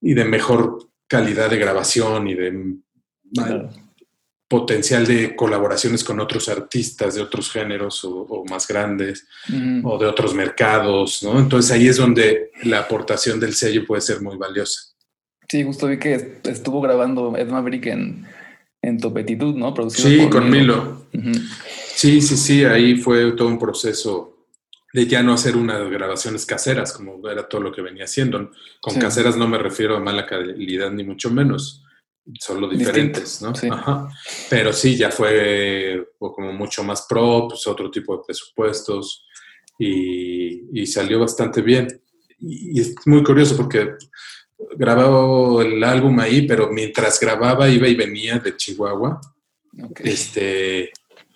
y 0.00 0.12
de 0.12 0.24
mejor 0.24 0.88
calidad 1.06 1.48
de 1.48 1.56
grabación 1.56 2.26
y 2.26 2.34
de 2.34 2.74
potencial 4.48 5.06
de 5.06 5.36
colaboraciones 5.36 6.02
con 6.02 6.18
otros 6.18 6.48
artistas 6.48 7.14
de 7.14 7.22
otros 7.22 7.48
géneros 7.48 8.04
o, 8.04 8.44
más 8.50 8.66
grandes 8.66 9.28
o 9.84 9.96
de 9.96 10.06
otros 10.06 10.34
mercados, 10.34 11.22
¿no? 11.22 11.38
Entonces 11.38 11.70
ahí 11.70 11.86
es 11.86 11.98
donde 11.98 12.50
la 12.64 12.80
aportación 12.80 13.38
del 13.38 13.54
sello 13.54 13.86
puede 13.86 14.00
ser 14.00 14.20
muy 14.22 14.36
valiosa. 14.36 14.96
Sí, 15.48 15.62
justo 15.62 15.86
vi 15.86 16.00
que 16.00 16.40
estuvo 16.42 16.80
grabando 16.80 17.36
Ed 17.36 17.46
Maverick 17.46 17.86
en, 17.86 18.26
en 18.82 18.98
Topetitud, 18.98 19.54
¿no? 19.54 19.72
sí, 19.90 20.28
con 20.28 20.50
Milo. 20.50 21.06
Sí, 21.94 22.20
sí, 22.20 22.36
sí, 22.36 22.64
ahí 22.64 22.96
fue 22.96 23.30
todo 23.36 23.46
un 23.46 23.60
proceso 23.60 24.35
de 24.92 25.06
ya 25.06 25.22
no 25.22 25.32
hacer 25.32 25.56
unas 25.56 25.90
grabaciones 25.90 26.46
caseras, 26.46 26.92
como 26.92 27.28
era 27.28 27.48
todo 27.48 27.60
lo 27.60 27.72
que 27.72 27.82
venía 27.82 28.04
haciendo. 28.04 28.50
Con 28.80 28.94
caseras 28.96 29.36
no 29.36 29.48
me 29.48 29.58
refiero 29.58 29.96
a 29.96 30.00
mala 30.00 30.26
calidad, 30.26 30.90
ni 30.90 31.04
mucho 31.04 31.30
menos, 31.30 31.84
solo 32.38 32.68
diferentes, 32.68 33.42
¿no? 33.42 33.52
Ajá. 33.72 34.08
Pero 34.48 34.72
sí, 34.72 34.96
ya 34.96 35.10
fue 35.10 36.06
como 36.18 36.52
mucho 36.52 36.82
más 36.82 37.06
pro, 37.08 37.46
pues 37.48 37.66
otro 37.66 37.90
tipo 37.90 38.16
de 38.16 38.22
presupuestos 38.26 39.26
y, 39.78 40.86
salió 40.86 41.20
bastante 41.20 41.62
bien. 41.62 41.88
Y, 42.38 42.80
es 42.80 42.94
muy 43.06 43.22
curioso 43.22 43.56
porque 43.56 43.94
grababa 44.76 45.62
el 45.62 45.82
álbum 45.84 46.18
ahí, 46.20 46.46
pero 46.46 46.70
mientras 46.70 47.20
grababa 47.20 47.68
iba 47.68 47.88
y 47.88 47.94
venía 47.94 48.38
de 48.38 48.56
Chihuahua. 48.56 49.20
Este, 49.96 50.90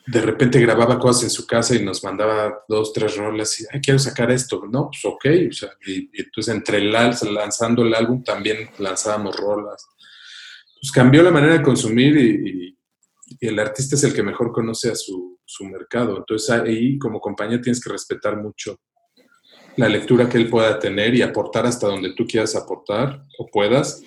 de 0.07 0.21
repente 0.21 0.61
grababa 0.61 0.99
cosas 0.99 1.25
en 1.25 1.31
su 1.31 1.47
casa 1.47 1.75
y 1.75 1.85
nos 1.85 2.03
mandaba 2.03 2.65
dos, 2.69 2.93
tres 2.93 3.17
rolas 3.17 3.61
y, 3.61 3.65
ay, 3.71 3.81
quiero 3.81 3.99
sacar 3.99 4.31
esto. 4.31 4.63
No, 4.71 4.91
pues 4.91 5.05
ok. 5.05 5.25
O 5.51 5.53
sea, 5.53 5.71
y, 5.87 6.11
entonces 6.21 6.55
entre 6.55 6.79
el 6.79 6.91
lanzando 6.91 7.83
el 7.83 7.95
álbum 7.95 8.23
también 8.23 8.71
lanzábamos 8.79 9.37
rolas. 9.37 9.87
Pues 10.81 10.91
cambió 10.93 11.23
la 11.23 11.31
manera 11.31 11.55
de 11.55 11.63
consumir 11.63 12.17
y, 12.17 12.77
el 13.41 13.61
artista 13.61 13.95
es 13.95 14.03
el 14.03 14.13
que 14.13 14.25
mejor 14.25 14.51
conoce 14.51 14.91
a 14.91 14.95
su, 14.97 15.39
mercado. 15.71 16.17
Entonces 16.17 16.51
ahí 16.51 16.99
como 16.99 17.21
compañía 17.21 17.61
tienes 17.61 17.83
que 17.83 17.91
respetar 17.91 18.37
mucho 18.37 18.81
la 19.77 19.89
lectura 19.89 20.29
que 20.29 20.39
él 20.39 20.49
pueda 20.49 20.79
tener 20.79 21.15
y 21.15 21.23
aportar 21.23 21.67
hasta 21.67 21.87
donde 21.87 22.15
tú 22.15 22.27
quieras 22.27 22.57
aportar 22.57 23.23
o 23.39 23.47
puedas. 23.47 24.03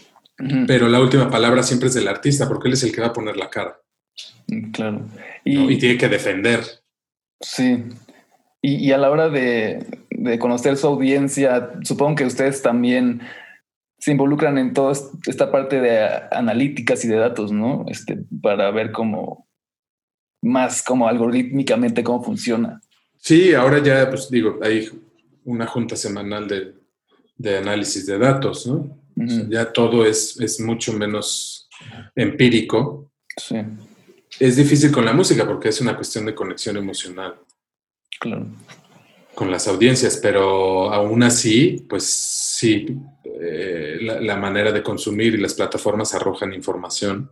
Pero 0.68 0.90
la 0.90 1.00
última 1.00 1.30
palabra 1.30 1.64
siempre 1.64 1.88
es 1.88 1.94
del 1.94 2.08
artista 2.08 2.48
porque 2.48 2.68
él 2.68 2.74
es 2.74 2.84
el 2.84 2.92
que 2.92 3.02
va 3.02 3.08
a 3.08 3.14
poner 3.14 3.38
la 3.38 3.50
cara. 3.50 3.83
Claro. 4.72 5.06
Y, 5.44 5.78
tiene 5.78 5.98
que 5.98 6.10
defender. 6.10 6.62
Sí. 7.40 7.84
Y, 8.62 8.92
a 8.92 8.98
la 8.98 9.12
hora 9.12 9.30
de, 9.30 9.86
conocer 10.40 10.78
su 10.78 10.88
audiencia, 10.88 11.72
supongo 11.84 12.16
que 12.16 12.26
ustedes 12.26 12.62
también 12.62 13.22
se 13.98 14.12
involucran 14.12 14.58
en 14.58 14.74
toda 14.74 14.94
esta 15.28 15.52
parte 15.52 15.80
de 15.80 16.00
analíticas 16.32 17.04
y 17.06 17.08
de 17.08 17.16
datos, 17.16 17.52
¿no? 17.52 17.86
Este, 17.88 18.20
para 18.42 18.72
ver 18.72 18.92
cómo 18.92 19.48
más 20.42 20.84
como 20.84 21.08
algorítmicamente 21.08 22.04
cómo 22.04 22.22
funciona. 22.22 22.82
Sí, 23.18 23.54
ahora 23.54 23.82
ya, 23.82 24.10
pues 24.10 24.30
digo, 24.30 24.60
hay 24.62 24.90
una 25.46 25.66
junta 25.68 25.96
semanal 25.96 26.48
de, 26.48 27.58
análisis 27.58 28.06
de 28.06 28.18
datos, 28.18 28.68
¿no? 28.68 28.98
ya 29.50 29.72
todo 29.72 30.06
es, 30.06 30.40
es 30.40 30.60
mucho 30.60 30.92
menos 30.94 31.70
empírico. 32.16 33.12
Sí 33.38 33.58
es 34.40 34.56
difícil 34.56 34.92
con 34.92 35.06
la 35.06 35.14
música 35.14 35.46
porque 35.48 35.70
es 35.70 35.82
una 35.82 35.96
cuestión 35.96 36.26
de 36.26 36.36
conexión 36.36 36.78
emocional. 36.78 37.36
Claro. 38.20 38.48
Con 39.36 39.52
las 39.52 39.68
audiencias, 39.68 40.18
pero 40.18 40.92
aún 40.92 41.24
así, 41.24 41.86
pues 41.90 42.06
sí, 42.06 42.86
eh, 43.42 43.98
la, 44.02 44.36
manera 44.38 44.72
de 44.72 44.84
consumir 44.84 45.34
y 45.34 45.38
las 45.38 45.54
plataformas 45.54 46.14
arrojan 46.14 46.54
información. 46.54 47.32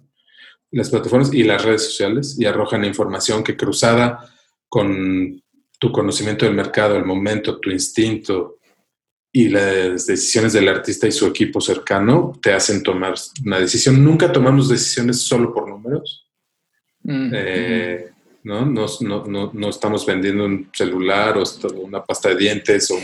Las 0.72 0.90
plataformas 0.90 1.34
y 1.34 1.44
las 1.44 1.64
redes 1.64 1.86
sociales 1.86 2.36
y 2.40 2.46
arrojan 2.46 2.86
información 2.86 3.44
que 3.44 3.58
cruzada 3.58 4.28
con 4.68 5.42
tu 5.78 5.92
conocimiento 5.92 6.46
del 6.46 6.56
mercado, 6.56 6.96
el 6.96 7.06
momento, 7.06 7.60
tu 7.60 7.70
instinto, 7.70 8.58
y 9.34 9.50
las 9.50 10.06
decisiones 10.06 10.54
del 10.54 10.68
artista 10.68 11.08
y 11.08 11.12
su 11.12 11.26
equipo 11.26 11.62
cercano 11.62 12.34
te 12.42 12.54
hacen 12.54 12.84
tomar 12.84 13.14
una 13.46 13.60
decisión. 13.60 14.04
Nunca 14.04 14.32
tomamos 14.32 14.70
decisiones 14.70 15.22
solo 15.22 15.54
por 15.54 15.70
números. 15.70 16.28
Eh, 17.08 18.12
¿no? 18.44 18.66
No, 18.66 18.86
no, 19.02 19.26
no, 19.26 19.52
no 19.54 19.70
estamos 19.70 20.06
vendiendo 20.06 20.46
un 20.46 20.70
celular 20.74 21.38
o 21.38 21.44
una 21.82 22.04
pasta 22.04 22.30
de 22.30 22.36
dientes. 22.36 22.90
O, 22.92 22.98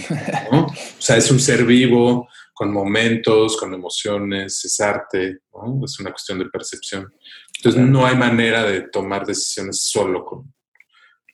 o 0.58 0.68
sea, 0.98 1.18
es 1.18 1.30
un 1.32 1.40
ser 1.40 1.66
vivo 1.66 2.28
con 2.54 2.74
momentos, 2.74 3.56
con 3.56 3.72
emociones, 3.74 4.66
es 4.66 4.80
arte, 4.80 5.42
¿no? 5.54 5.86
es 5.86 6.00
una 6.00 6.10
cuestión 6.10 6.40
de 6.40 6.50
percepción. 6.50 7.14
Entonces 7.56 7.82
no 7.82 8.06
hay 8.06 8.16
manera 8.18 8.64
de 8.64 8.82
tomar 8.82 9.26
decisiones 9.26 9.80
solo 9.82 10.26
con, 10.26 10.54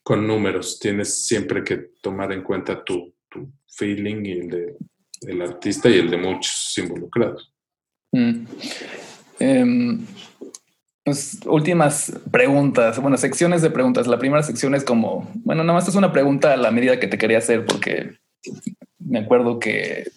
con 0.04 0.28
números. 0.28 0.80
Tienes 0.80 1.26
siempre 1.26 1.63
que 1.63 1.91
tomar 2.02 2.34
en 2.34 2.43
cuenta 2.43 2.84
tu, 2.84 3.15
tu 3.30 3.54
feeling 3.67 4.26
y 4.26 4.32
el 4.34 4.49
de, 4.49 4.76
del 5.21 5.41
artista 5.41 5.89
y 5.89 5.99
el 5.99 6.12
de 6.12 6.17
muchos 6.17 6.73
involucrados. 6.78 7.54
mm. 8.12 8.45
Em, 9.39 10.06
pues 11.04 11.39
últimas 11.46 12.13
preguntas, 12.32 13.00
bueno, 13.00 13.18
secciones 13.18 13.62
de 13.62 13.70
preguntas. 13.70 14.08
La 14.08 14.20
primera 14.20 14.44
sección 14.44 14.74
es 14.74 14.84
como, 14.84 15.30
bueno, 15.44 15.63
nada 15.63 15.78
más 15.78 15.88
es 15.88 15.96
una 15.96 16.13
pregunta 16.13 16.54
a 16.54 16.58
la 16.58 16.72
medida 16.72 17.00
que 17.00 17.08
te 17.08 17.18
quería 17.18 17.39
hacer 17.39 17.66
porque 17.66 18.18
me 19.00 19.20
acuerdo 19.20 19.60
que 19.60 20.10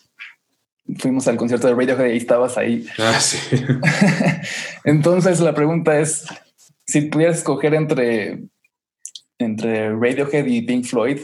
fuimos 0.99 1.27
al 1.27 1.37
concierto 1.37 1.67
de 1.67 1.75
Radiohead 1.75 2.13
y 2.13 2.19
estabas 2.19 2.57
ahí. 2.57 2.87
Ah, 2.99 3.19
sí. 3.19 3.39
Entonces 4.85 5.41
la 5.41 5.55
pregunta 5.55 5.99
es, 5.99 6.27
si 6.87 7.03
pudieras 7.03 7.39
escoger 7.39 7.75
entre, 7.75 8.45
entre 9.39 9.91
Radiohead 9.91 10.47
y 10.47 10.63
Pink 10.63 10.85
Floyd 10.85 11.19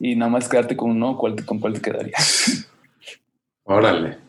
y 0.00 0.16
nada 0.16 0.30
más 0.30 0.48
quedarte 0.48 0.76
con 0.76 0.90
uno, 0.90 1.16
¿cuál, 1.16 1.44
¿con 1.44 1.60
cuál 1.60 1.74
te 1.74 1.80
quedarías? 1.80 2.68
Órale. 3.62 4.25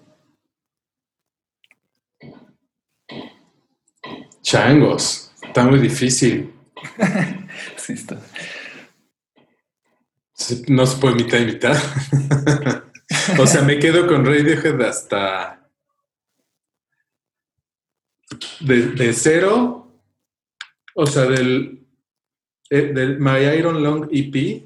Changos. 4.47 5.29
Está 5.43 5.63
muy 5.65 5.79
difícil. 5.79 6.53
Sí, 7.75 7.93
está. 7.93 8.21
No 10.67 10.85
se 10.85 10.97
puede 10.97 11.15
mitad 11.15 11.39
y 11.39 11.45
mitad. 11.45 11.75
o 13.39 13.47
sea, 13.47 13.61
me 13.61 13.79
quedo 13.79 14.07
con 14.07 14.25
Radiohead 14.25 14.79
hasta. 14.81 15.67
De, 18.59 18.87
de 18.89 19.13
cero. 19.13 19.91
O 20.93 21.05
sea, 21.07 21.23
del. 21.23 21.85
eh, 22.69 22.91
del 22.93 23.19
My 23.19 23.39
Iron 23.57 23.81
Long 23.81 24.07
EP 24.11 24.63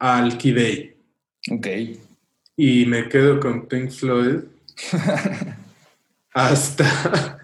al 0.00 0.38
Key 0.38 0.52
Day. 0.52 0.96
Ok. 1.52 1.66
Y 2.56 2.86
me 2.86 3.08
quedo 3.08 3.38
con 3.38 3.66
Pink 3.68 3.90
Floyd 3.90 4.40
hasta. 6.34 7.38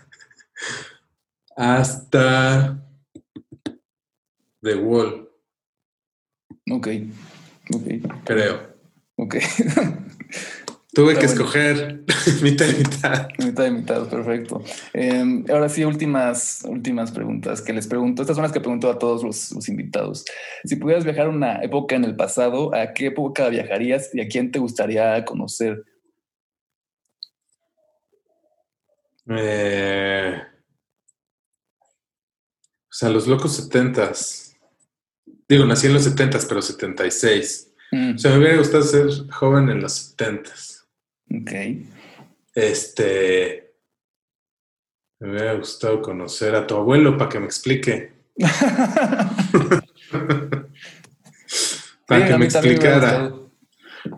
hasta. 1.56 2.76
The 4.62 4.74
Wall, 4.74 5.30
Ok. 6.70 6.88
Ok. 7.74 7.86
creo. 8.24 8.60
Ok. 9.16 9.36
Tuve 10.92 11.14
que 11.14 11.26
bueno. 11.26 11.32
escoger 11.32 12.02
mitad 12.42 12.66
y 12.66 12.78
mitad. 12.78 13.28
mitad 13.38 13.64
de 13.64 13.70
mitad, 13.70 14.08
perfecto. 14.08 14.62
Eh, 14.92 15.44
ahora 15.48 15.68
sí, 15.68 15.84
últimas, 15.84 16.62
últimas 16.68 17.12
preguntas 17.12 17.62
que 17.62 17.72
les 17.72 17.86
pregunto. 17.86 18.22
Estas 18.22 18.36
son 18.36 18.42
las 18.42 18.52
que 18.52 18.60
pregunto 18.60 18.90
a 18.90 18.98
todos 18.98 19.22
los, 19.22 19.52
los 19.52 19.68
invitados. 19.68 20.24
Si 20.64 20.76
pudieras 20.76 21.04
viajar 21.04 21.26
a 21.26 21.30
una 21.30 21.62
época 21.62 21.94
en 21.96 22.04
el 22.04 22.16
pasado, 22.16 22.74
¿a 22.74 22.92
qué 22.92 23.06
época 23.06 23.48
viajarías 23.48 24.10
y 24.12 24.20
a 24.20 24.28
quién 24.28 24.50
te 24.50 24.58
gustaría 24.58 25.24
conocer? 25.24 25.84
Eh, 29.30 30.42
o 32.88 32.92
sea, 32.92 33.08
los 33.08 33.26
locos 33.26 33.54
setentas. 33.56 34.54
Digo, 35.48 35.64
nací 35.64 35.86
en 35.86 35.94
los 35.94 36.04
setentas, 36.04 36.44
pero 36.46 36.60
76. 36.62 37.72
Mm, 37.92 38.14
O 38.14 38.18
sea, 38.18 38.32
me 38.32 38.38
hubiera 38.38 38.56
gustado 38.58 38.82
ser 38.82 39.08
joven 39.30 39.68
en 39.70 39.80
los 39.80 39.92
setentas. 39.92 40.86
ok. 41.30 41.50
Este. 42.54 43.72
Me 45.20 45.30
hubiera 45.30 45.54
gustado 45.54 46.00
conocer 46.02 46.54
a 46.54 46.66
tu 46.66 46.74
abuelo 46.76 47.16
para 47.16 47.28
que 47.30 47.38
me 47.40 47.46
explique. 47.46 48.12
Para 52.06 52.26
Sí, 52.26 52.32
que 52.32 52.38
me 52.38 52.44
explicara. 52.46 53.32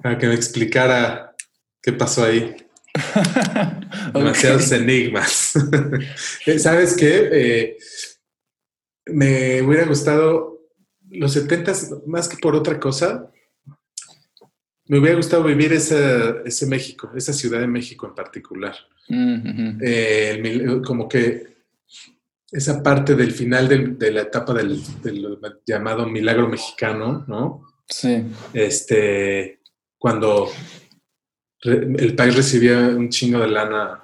Para 0.02 0.16
que 0.18 0.26
me 0.28 0.34
explicara 0.34 1.34
qué 1.82 1.92
pasó 1.92 2.24
ahí. 2.24 2.56
Demasiados 4.14 4.70
enigmas. 4.72 5.54
Eh, 6.46 6.58
¿Sabes 6.58 6.96
qué? 6.96 7.28
Eh, 7.32 7.76
me 9.06 9.62
hubiera 9.62 9.84
gustado 9.86 10.60
los 11.10 11.32
setentas, 11.32 11.90
más 12.06 12.28
que 12.28 12.36
por 12.36 12.54
otra 12.54 12.78
cosa, 12.80 13.30
me 14.86 14.98
hubiera 14.98 15.16
gustado 15.16 15.44
vivir 15.44 15.72
ese, 15.72 16.42
ese 16.44 16.66
México, 16.66 17.10
esa 17.16 17.32
Ciudad 17.32 17.60
de 17.60 17.66
México 17.66 18.06
en 18.06 18.14
particular. 18.14 18.74
Mm. 19.08 19.78
Eh, 19.82 20.30
el 20.42 20.82
como 20.82 21.08
que 21.08 21.56
esa 22.50 22.82
parte 22.82 23.14
del 23.14 23.32
final 23.32 23.68
del- 23.68 23.98
de 23.98 24.10
la 24.12 24.22
etapa 24.22 24.52
del, 24.52 24.80
del 25.02 25.38
llamado 25.66 26.06
milagro 26.06 26.48
mexicano, 26.48 27.24
¿no? 27.28 27.62
Sí. 27.88 28.24
este, 28.54 29.60
cuando 29.98 30.50
el 31.62 32.14
país 32.16 32.34
recibía 32.36 32.78
un 32.78 33.08
chingo 33.08 33.38
de 33.40 33.48
lana 33.48 34.02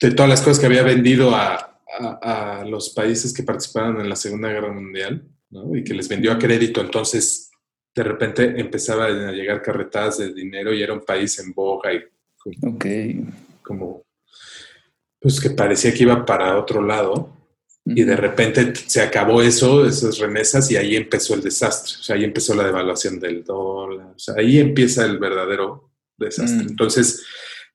de 0.00 0.10
todas 0.12 0.28
las 0.28 0.40
cosas 0.40 0.58
que 0.58 0.66
había 0.66 0.82
vendido 0.82 1.34
a, 1.34 1.54
a- 2.00 2.60
a 2.60 2.64
los 2.64 2.90
países 2.90 3.32
que 3.32 3.42
participaron 3.42 4.00
en 4.00 4.08
la 4.08 4.16
Segunda 4.16 4.48
Guerra 4.48 4.72
Mundial, 4.72 5.22
¿no? 5.50 5.76
Y 5.76 5.84
que 5.84 5.94
les 5.94 6.08
vendió 6.08 6.32
a 6.32 6.38
crédito, 6.38 6.80
entonces 6.80 7.50
de 7.94 8.02
repente 8.02 8.58
empezaban 8.60 9.28
a 9.28 9.32
llegar 9.32 9.62
carretadas 9.62 10.18
de 10.18 10.32
dinero 10.34 10.72
y 10.74 10.82
era 10.82 10.92
un 10.92 11.04
país 11.04 11.38
en 11.38 11.52
boga 11.52 11.92
y 11.92 12.00
como, 12.38 12.74
Ok. 12.74 12.84
como, 13.62 14.02
pues 15.20 15.40
que 15.40 15.50
parecía 15.50 15.94
que 15.94 16.02
iba 16.02 16.24
para 16.26 16.58
otro 16.58 16.82
lado 16.82 17.30
y 17.86 18.02
de 18.02 18.16
repente 18.16 18.74
se 18.74 19.02
acabó 19.02 19.42
eso, 19.42 19.86
esas 19.86 20.18
remesas, 20.18 20.70
y 20.70 20.76
ahí 20.76 20.96
empezó 20.96 21.34
el 21.34 21.42
desastre. 21.42 21.96
O 22.00 22.02
sea, 22.02 22.16
ahí 22.16 22.24
empezó 22.24 22.54
la 22.54 22.64
devaluación 22.64 23.20
del 23.20 23.44
dólar. 23.44 24.06
O 24.16 24.18
sea, 24.18 24.36
ahí 24.38 24.58
empieza 24.58 25.04
el 25.04 25.18
verdadero 25.18 25.90
desastre. 26.16 26.64
Mm. 26.64 26.68
Entonces, 26.70 27.24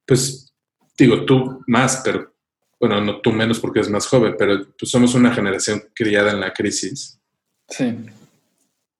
pues, 0.05 0.53
digo, 0.97 1.25
tú 1.25 1.61
más, 1.67 2.01
pero, 2.03 2.33
bueno, 2.79 3.01
no 3.01 3.19
tú 3.21 3.31
menos 3.31 3.59
porque 3.59 3.79
eres 3.79 3.91
más 3.91 4.07
joven, 4.07 4.35
pero 4.37 4.65
pues 4.77 4.89
somos 4.91 5.13
una 5.15 5.33
generación 5.33 5.83
criada 5.93 6.31
en 6.31 6.39
la 6.39 6.53
crisis. 6.53 7.19
Sí. 7.67 7.95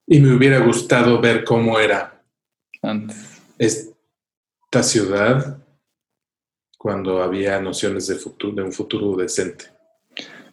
Y 0.08 0.20
me 0.20 0.34
hubiera 0.36 0.60
gustado 0.60 1.20
ver 1.22 1.44
cómo 1.44 1.80
era 1.80 2.22
Antes. 2.82 3.18
esta 3.58 4.84
ciudad 4.84 5.58
cuando 6.78 7.22
había 7.22 7.60
nociones 7.62 8.08
de, 8.08 8.16
futuro, 8.16 8.56
de 8.56 8.64
un 8.64 8.72
futuro 8.72 9.16
decente. 9.18 9.66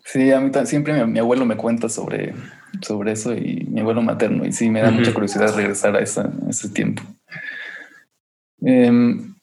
Sí, 0.05 0.31
a 0.31 0.41
mí 0.41 0.51
siempre 0.65 0.93
mi, 1.05 1.13
mi 1.13 1.19
abuelo 1.19 1.45
me 1.45 1.57
cuenta 1.57 1.89
sobre, 1.89 2.35
sobre 2.83 3.13
eso 3.13 3.35
y 3.35 3.67
mi 3.69 3.81
abuelo 3.81 4.03
materno, 4.03 4.45
y 4.47 4.53
sí 4.53 4.71
me 4.71 4.81
da 4.83 4.91
mucha 4.91 5.13
curiosidad 5.13 5.55
regresar 5.57 5.97
a, 5.97 6.01
esa- 6.01 6.33
a 6.47 6.51
ese 6.51 6.69
tiempo. 6.69 7.03
Em, 8.61 9.35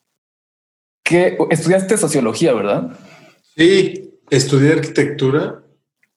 ¿qué- 1.04 1.36
estudiaste 1.50 1.96
sociología, 1.96 2.52
¿verdad? 2.54 2.98
Sí, 3.56 4.10
estudié 4.30 4.72
arquitectura 4.72 5.62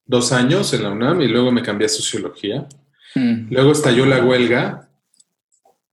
dos 0.05 0.31
años 0.31 0.73
en 0.73 0.83
la 0.83 0.91
UNAM 0.91 1.21
y 1.21 1.27
luego 1.27 1.51
me 1.51 1.61
cambié 1.61 1.85
a 1.85 1.89
sociología. 1.89 2.67
Mm, 3.15 3.47
Luego 3.51 3.71
estalló 3.71 4.05
la 4.05 4.23
huelga 4.23 4.89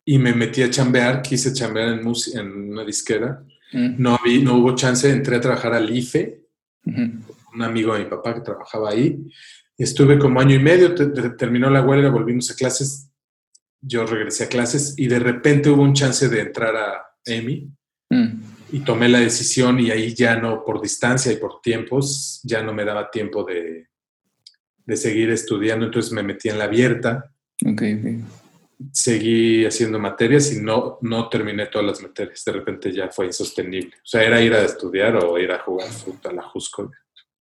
y 0.04 0.18
me 0.18 0.34
metí 0.34 0.62
a 0.62 0.70
chambear, 0.70 1.22
quise 1.22 1.52
chambear 1.52 1.88
en, 1.94 2.04
mus- 2.04 2.34
en 2.34 2.70
una 2.72 2.84
disquera. 2.84 3.42
mm, 3.72 3.94
No, 3.98 4.18
vi, 4.24 4.42
no 4.42 4.56
hubo 4.58 4.74
chance, 4.74 5.10
entré 5.10 5.36
a 5.36 5.40
trabajar 5.40 5.74
al 5.74 5.94
IFE, 5.94 6.40
un 7.54 7.62
amigo 7.62 7.94
de 7.94 8.04
mi 8.04 8.10
papá 8.10 8.34
que 8.34 8.40
trabajaba 8.40 8.90
ahí. 8.90 9.18
Estuve 9.78 10.18
como 10.18 10.40
año 10.40 10.54
y 10.56 10.58
medio, 10.60 10.94
te- 10.94 11.06
te- 11.06 11.30
terminó 11.30 11.70
la 11.70 11.82
huelga, 11.82 12.10
volvimos 12.10 12.50
a 12.50 12.54
clases. 12.54 13.10
Yo 13.86 14.06
regresé 14.06 14.44
a 14.44 14.48
clases 14.48 14.94
y 14.96 15.08
de 15.08 15.18
repente 15.18 15.70
hubo 15.70 15.82
un 15.82 15.94
chance 15.94 16.28
de 16.28 16.40
entrar 16.40 16.74
a 16.76 17.06
EMI 17.24 17.70
Mm, 18.10 18.42
y 18.72 18.80
tomé 18.80 19.08
la 19.08 19.20
decisión 19.20 19.80
y 19.80 19.90
ahí 19.90 20.14
ya 20.14 20.36
no, 20.36 20.64
por 20.64 20.80
distancia 20.80 21.32
y 21.32 21.36
por 21.36 21.60
tiempos, 21.60 22.40
ya 22.42 22.62
no 22.62 22.72
me 22.72 22.84
daba 22.84 23.10
tiempo 23.10 23.44
de, 23.44 23.88
de 24.84 24.96
seguir 24.96 25.30
estudiando, 25.30 25.86
entonces 25.86 26.12
me 26.12 26.22
metí 26.22 26.48
en 26.48 26.58
la 26.58 26.64
abierta, 26.64 27.32
seguí 28.92 29.64
haciendo 29.64 29.98
materias 29.98 30.52
y 30.52 30.60
no, 30.60 30.98
no 31.02 31.28
terminé 31.28 31.66
todas 31.66 31.86
las 31.86 32.02
materias, 32.02 32.44
de 32.44 32.52
repente 32.52 32.92
ya 32.92 33.08
fue 33.08 33.26
insostenible. 33.26 33.96
O 33.96 34.06
sea, 34.06 34.22
era 34.22 34.40
ir 34.40 34.52
a 34.54 34.64
estudiar 34.64 35.16
o 35.16 35.38
ir 35.38 35.52
a 35.52 35.60
jugar 35.60 35.88
fútbol 35.88 36.32
a 36.32 36.32
la 36.32 36.42
Jusco. 36.42 36.90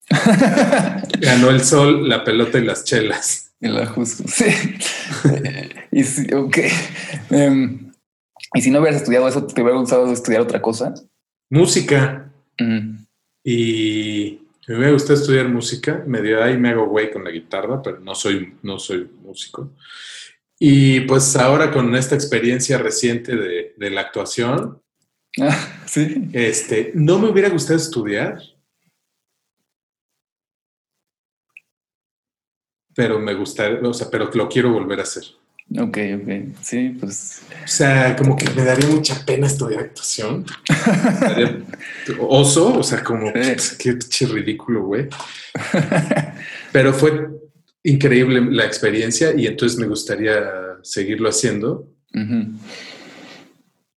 Ganó 1.19 1.49
el 1.49 1.61
sol, 1.61 2.07
la 2.07 2.23
pelota 2.23 2.59
y 2.59 2.65
las 2.65 2.83
chelas. 2.83 3.42
El 3.63 3.77
ajuste, 3.77 4.23
sí. 4.27 4.45
Eh, 5.29 5.69
y 5.91 6.03
sí, 6.03 6.33
ok. 6.33 6.57
Em, 7.29 7.91
Y 8.55 8.61
si 8.61 8.69
no 8.69 8.79
hubieras 8.79 9.01
estudiado 9.01 9.27
eso, 9.27 9.45
¿te 9.47 9.61
hubiera 9.61 9.79
gustado 9.79 10.11
estudiar 10.11 10.41
otra 10.41 10.61
cosa? 10.61 10.93
Música. 11.49 12.31
Y 13.43 14.39
me 14.67 14.75
hubiera 14.75 14.91
gustado 14.93 15.19
estudiar 15.19 15.47
música. 15.49 16.03
Medio 16.05 16.43
ahí 16.43 16.57
me 16.57 16.69
hago 16.69 16.87
güey 16.87 17.11
con 17.11 17.23
la 17.23 17.31
guitarra, 17.31 17.81
pero 17.81 17.99
no 17.99 18.13
soy, 18.15 18.53
no 18.61 18.77
soy 18.79 19.09
músico. 19.23 19.71
Y 20.59 21.01
pues 21.01 21.35
ahora 21.35 21.71
con 21.71 21.95
esta 21.95 22.15
experiencia 22.15 22.77
reciente 22.77 23.35
de, 23.35 23.73
de 23.75 23.89
la 23.89 24.01
actuación, 24.01 24.81
ah, 25.41 25.57
¿sí? 25.85 26.29
este, 26.33 26.91
no 26.95 27.19
me 27.19 27.29
hubiera 27.29 27.49
gustado 27.49 27.77
estudiar. 27.77 28.39
Pero 32.95 33.19
me 33.19 33.33
gusta, 33.33 33.69
o 33.83 33.93
sea, 33.93 34.09
pero 34.09 34.29
lo 34.33 34.47
quiero 34.47 34.71
volver 34.71 34.99
a 34.99 35.03
hacer. 35.03 35.23
Ok, 35.77 35.97
ok. 36.21 36.57
Sí, 36.61 36.95
pues. 36.99 37.41
O 37.63 37.67
sea, 37.67 38.15
como 38.15 38.35
que 38.35 38.49
me 38.51 38.63
daría 38.63 38.87
mucha 38.89 39.25
pena 39.25 39.47
estudiar 39.47 39.81
actuación. 39.81 40.45
oso, 42.19 42.77
o 42.79 42.83
sea, 42.83 43.03
como 43.03 43.31
pues, 43.31 43.77
qué 43.77 44.25
ridículo, 44.27 44.83
güey. 44.83 45.07
Pero 46.71 46.93
fue 46.93 47.27
increíble 47.83 48.41
la 48.51 48.65
experiencia 48.65 49.33
y 49.35 49.47
entonces 49.47 49.77
me 49.77 49.87
gustaría 49.87 50.35
seguirlo 50.83 51.29
haciendo. 51.29 51.87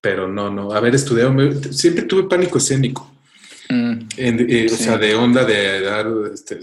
Pero 0.00 0.28
no, 0.28 0.50
no. 0.50 0.72
Haber 0.72 0.94
estudiado, 0.94 1.34
siempre 1.72 2.04
tuve 2.04 2.28
pánico 2.28 2.58
escénico. 2.58 3.12
Mm. 3.68 3.98
Eh, 4.16 4.66
o 4.72 4.76
sea, 4.76 4.96
de 4.96 5.14
onda 5.14 5.44
de 5.44 5.80
dar, 5.80 6.06
este, 6.32 6.58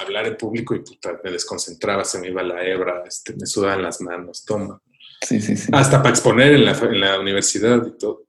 hablar 0.00 0.26
en 0.26 0.36
público 0.36 0.74
y 0.74 0.80
puta, 0.80 1.20
me 1.22 1.30
desconcentraba, 1.30 2.04
se 2.04 2.18
me 2.18 2.28
iba 2.28 2.42
la 2.42 2.64
hebra, 2.64 3.04
este, 3.06 3.34
me 3.34 3.46
sudaban 3.46 3.82
las 3.82 4.00
manos, 4.00 4.44
toma. 4.44 4.80
Sí, 5.20 5.40
sí, 5.40 5.56
sí. 5.56 5.70
Hasta 5.72 5.98
para 6.02 6.10
exponer 6.10 6.54
en 6.54 6.64
la, 6.64 6.72
en 6.72 7.00
la 7.00 7.20
universidad 7.20 7.86
y 7.86 7.96
todo. 7.96 8.26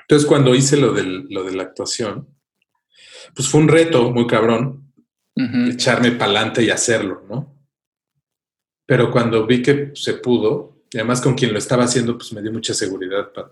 Entonces, 0.00 0.28
cuando 0.28 0.54
hice 0.54 0.76
lo, 0.76 0.92
del, 0.92 1.26
lo 1.30 1.44
de 1.44 1.52
la 1.52 1.62
actuación, 1.62 2.28
pues 3.34 3.48
fue 3.48 3.60
un 3.60 3.68
reto 3.68 4.10
muy 4.10 4.26
cabrón, 4.26 4.92
echarme 5.34 6.12
para 6.12 6.26
adelante 6.26 6.62
y 6.62 6.70
hacerlo, 6.70 7.24
¿no? 7.28 7.56
Pero 8.86 9.10
cuando 9.10 9.46
vi 9.46 9.62
que 9.62 9.92
se 9.94 10.14
pudo, 10.14 10.84
y 10.92 10.98
además 10.98 11.22
con 11.22 11.34
quien 11.34 11.52
lo 11.52 11.58
estaba 11.58 11.84
haciendo, 11.84 12.18
pues 12.18 12.32
me 12.32 12.42
dio 12.42 12.52
mucha 12.52 12.74
seguridad 12.74 13.32
para. 13.32 13.48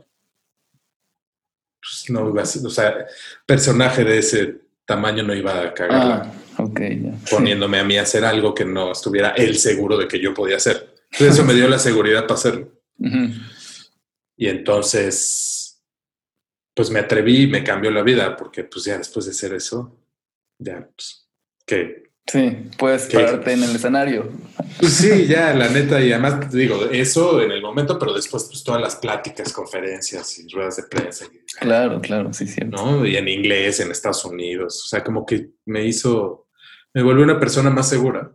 Pues 1.81 2.11
no 2.11 2.29
iba 2.29 2.43
a 2.43 2.45
ser, 2.45 2.67
o 2.67 2.71
sea, 2.71 3.07
personaje 3.47 4.05
de 4.05 4.19
ese 4.19 4.61
tamaño 4.85 5.23
no 5.23 5.35
iba 5.35 5.63
a 5.63 5.73
cagarla. 5.73 6.23
Ah, 6.27 6.40
okay, 6.71 7.13
Poniéndome 7.31 7.79
a 7.79 7.85
mí 7.85 7.97
a 7.99 8.03
hacer 8.03 8.25
algo 8.25 8.55
que 8.55 8.65
no 8.65 8.93
estuviera 8.93 9.31
él 9.31 9.57
seguro 9.57 9.97
de 9.97 10.09
que 10.09 10.21
yo 10.21 10.35
podía 10.35 10.57
hacer. 10.57 10.95
Entonces 11.13 11.37
eso 11.37 11.45
me 11.45 11.55
dio 11.55 11.69
la 11.69 11.79
seguridad 11.79 12.23
para 12.23 12.35
hacerlo. 12.35 12.73
Y 14.37 14.49
entonces, 14.49 15.83
pues 16.75 16.91
me 16.91 17.01
atreví 17.01 17.43
y 17.43 17.47
me 17.47 17.63
cambió 17.63 17.91
la 17.91 18.03
vida, 18.03 18.37
porque 18.37 18.65
pues 18.65 18.85
ya 18.85 18.97
después 18.97 19.27
de 19.27 19.33
hacer 19.33 19.55
eso, 19.55 19.99
ya, 20.59 20.89
pues, 20.97 21.29
que... 21.67 22.11
Sí, 22.27 22.71
puedes 22.79 23.07
pararte 23.07 23.53
en 23.53 23.65
el 23.65 23.75
escenario. 23.75 24.31
Pues 24.79 24.93
sí, 24.93 25.27
ya, 25.27 25.53
la 25.53 25.69
neta, 25.69 26.01
y 26.01 26.13
además 26.13 26.51
digo, 26.53 26.85
eso 26.85 27.43
en 27.43 27.51
el 27.51 27.61
momento, 27.61 27.99
pero 27.99 28.15
después 28.15 28.45
pues 28.45 28.63
todas 28.63 28.81
las 28.81 28.97
pláticas, 28.97 29.53
conferencias 29.53 30.39
y 30.39 30.49
ruedas 30.49 30.77
de 30.77 30.85
prensa. 30.85 31.27
claro, 31.59 32.01
claro, 32.01 32.33
sí, 32.33 32.47
cierto. 32.47 32.77
¿no? 32.77 33.05
Y 33.05 33.17
en 33.17 33.27
inglés, 33.27 33.81
en 33.81 33.91
Estados 33.91 34.25
Unidos, 34.25 34.85
o 34.85 34.89
sea, 34.89 35.03
como 35.03 35.27
que 35.27 35.51
me 35.67 35.85
hizo, 35.85 36.47
me 36.95 37.03
volvió 37.03 37.25
una 37.25 37.39
persona 37.39 37.71
más 37.71 37.89
segura. 37.89 38.33